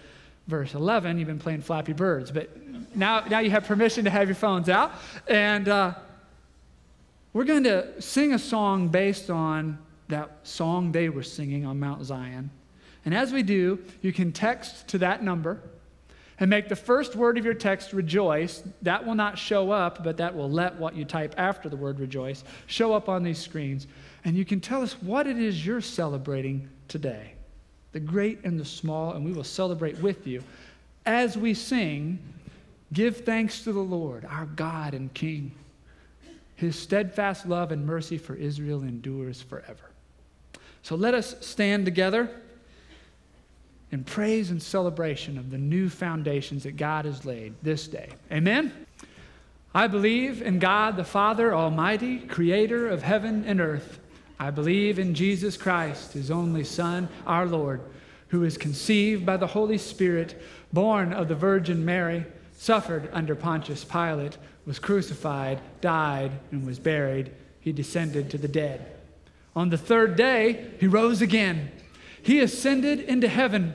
verse 0.48 0.74
11. 0.74 1.18
You've 1.18 1.28
been 1.28 1.38
playing 1.38 1.60
Flappy 1.60 1.92
Birds, 1.92 2.32
but 2.32 2.50
now, 2.96 3.20
now 3.20 3.38
you 3.38 3.50
have 3.50 3.64
permission 3.64 4.04
to 4.04 4.10
have 4.10 4.26
your 4.26 4.34
phones 4.34 4.68
out. 4.68 4.92
And 5.28 5.68
uh, 5.68 5.94
we're 7.32 7.44
going 7.44 7.64
to 7.64 8.02
sing 8.02 8.34
a 8.34 8.38
song 8.40 8.88
based 8.88 9.30
on 9.30 9.78
that 10.08 10.38
song 10.42 10.90
they 10.90 11.10
were 11.10 11.22
singing 11.22 11.64
on 11.64 11.78
Mount 11.78 12.04
Zion. 12.04 12.50
And 13.04 13.14
as 13.14 13.32
we 13.32 13.44
do, 13.44 13.78
you 14.00 14.12
can 14.12 14.32
text 14.32 14.88
to 14.88 14.98
that 14.98 15.22
number 15.22 15.60
and 16.42 16.50
make 16.50 16.68
the 16.68 16.74
first 16.74 17.14
word 17.14 17.38
of 17.38 17.44
your 17.44 17.54
text 17.54 17.92
rejoice. 17.92 18.64
That 18.82 19.06
will 19.06 19.14
not 19.14 19.38
show 19.38 19.70
up, 19.70 20.02
but 20.02 20.16
that 20.16 20.34
will 20.34 20.50
let 20.50 20.74
what 20.74 20.96
you 20.96 21.04
type 21.04 21.36
after 21.38 21.68
the 21.68 21.76
word 21.76 22.00
rejoice 22.00 22.42
show 22.66 22.92
up 22.92 23.08
on 23.08 23.22
these 23.22 23.38
screens. 23.38 23.86
And 24.24 24.36
you 24.36 24.44
can 24.44 24.60
tell 24.60 24.82
us 24.82 25.00
what 25.00 25.28
it 25.28 25.38
is 25.38 25.64
you're 25.64 25.80
celebrating 25.80 26.68
today 26.88 27.34
the 27.92 28.00
great 28.00 28.40
and 28.42 28.58
the 28.58 28.64
small, 28.64 29.12
and 29.12 29.24
we 29.24 29.32
will 29.32 29.44
celebrate 29.44 29.96
with 30.00 30.26
you 30.26 30.42
as 31.06 31.36
we 31.36 31.54
sing, 31.54 32.18
Give 32.92 33.18
thanks 33.18 33.62
to 33.62 33.72
the 33.72 33.78
Lord, 33.78 34.24
our 34.24 34.46
God 34.46 34.94
and 34.94 35.14
King. 35.14 35.52
His 36.56 36.76
steadfast 36.76 37.46
love 37.46 37.70
and 37.70 37.86
mercy 37.86 38.18
for 38.18 38.34
Israel 38.34 38.82
endures 38.82 39.40
forever. 39.40 39.90
So 40.82 40.96
let 40.96 41.14
us 41.14 41.36
stand 41.40 41.84
together 41.84 42.30
in 43.92 44.02
praise 44.02 44.50
and 44.50 44.60
celebration 44.60 45.38
of 45.38 45.50
the 45.50 45.58
new 45.58 45.88
foundations 45.88 46.62
that 46.62 46.76
God 46.76 47.04
has 47.04 47.24
laid 47.26 47.54
this 47.62 47.86
day. 47.86 48.08
Amen. 48.32 48.72
I 49.74 49.86
believe 49.86 50.42
in 50.42 50.58
God 50.58 50.96
the 50.96 51.04
Father 51.04 51.54
Almighty, 51.54 52.18
creator 52.18 52.88
of 52.88 53.02
heaven 53.02 53.44
and 53.46 53.60
earth. 53.60 54.00
I 54.40 54.50
believe 54.50 54.98
in 54.98 55.14
Jesus 55.14 55.56
Christ, 55.56 56.14
his 56.14 56.30
only 56.30 56.64
Son, 56.64 57.08
our 57.26 57.46
Lord, 57.46 57.80
who 58.28 58.44
is 58.44 58.56
conceived 58.56 59.24
by 59.24 59.36
the 59.36 59.46
Holy 59.46 59.78
Spirit, 59.78 60.40
born 60.72 61.12
of 61.12 61.28
the 61.28 61.34
Virgin 61.34 61.84
Mary, 61.84 62.24
suffered 62.56 63.10
under 63.12 63.34
Pontius 63.34 63.84
Pilate, 63.84 64.38
was 64.64 64.78
crucified, 64.78 65.60
died, 65.80 66.32
and 66.50 66.66
was 66.66 66.78
buried. 66.78 67.30
He 67.60 67.72
descended 67.72 68.30
to 68.30 68.38
the 68.38 68.48
dead. 68.48 68.86
On 69.54 69.68
the 69.68 69.78
third 69.78 70.16
day, 70.16 70.70
he 70.80 70.86
rose 70.86 71.20
again. 71.20 71.70
He 72.22 72.40
ascended 72.40 73.00
into 73.00 73.28
heaven. 73.28 73.74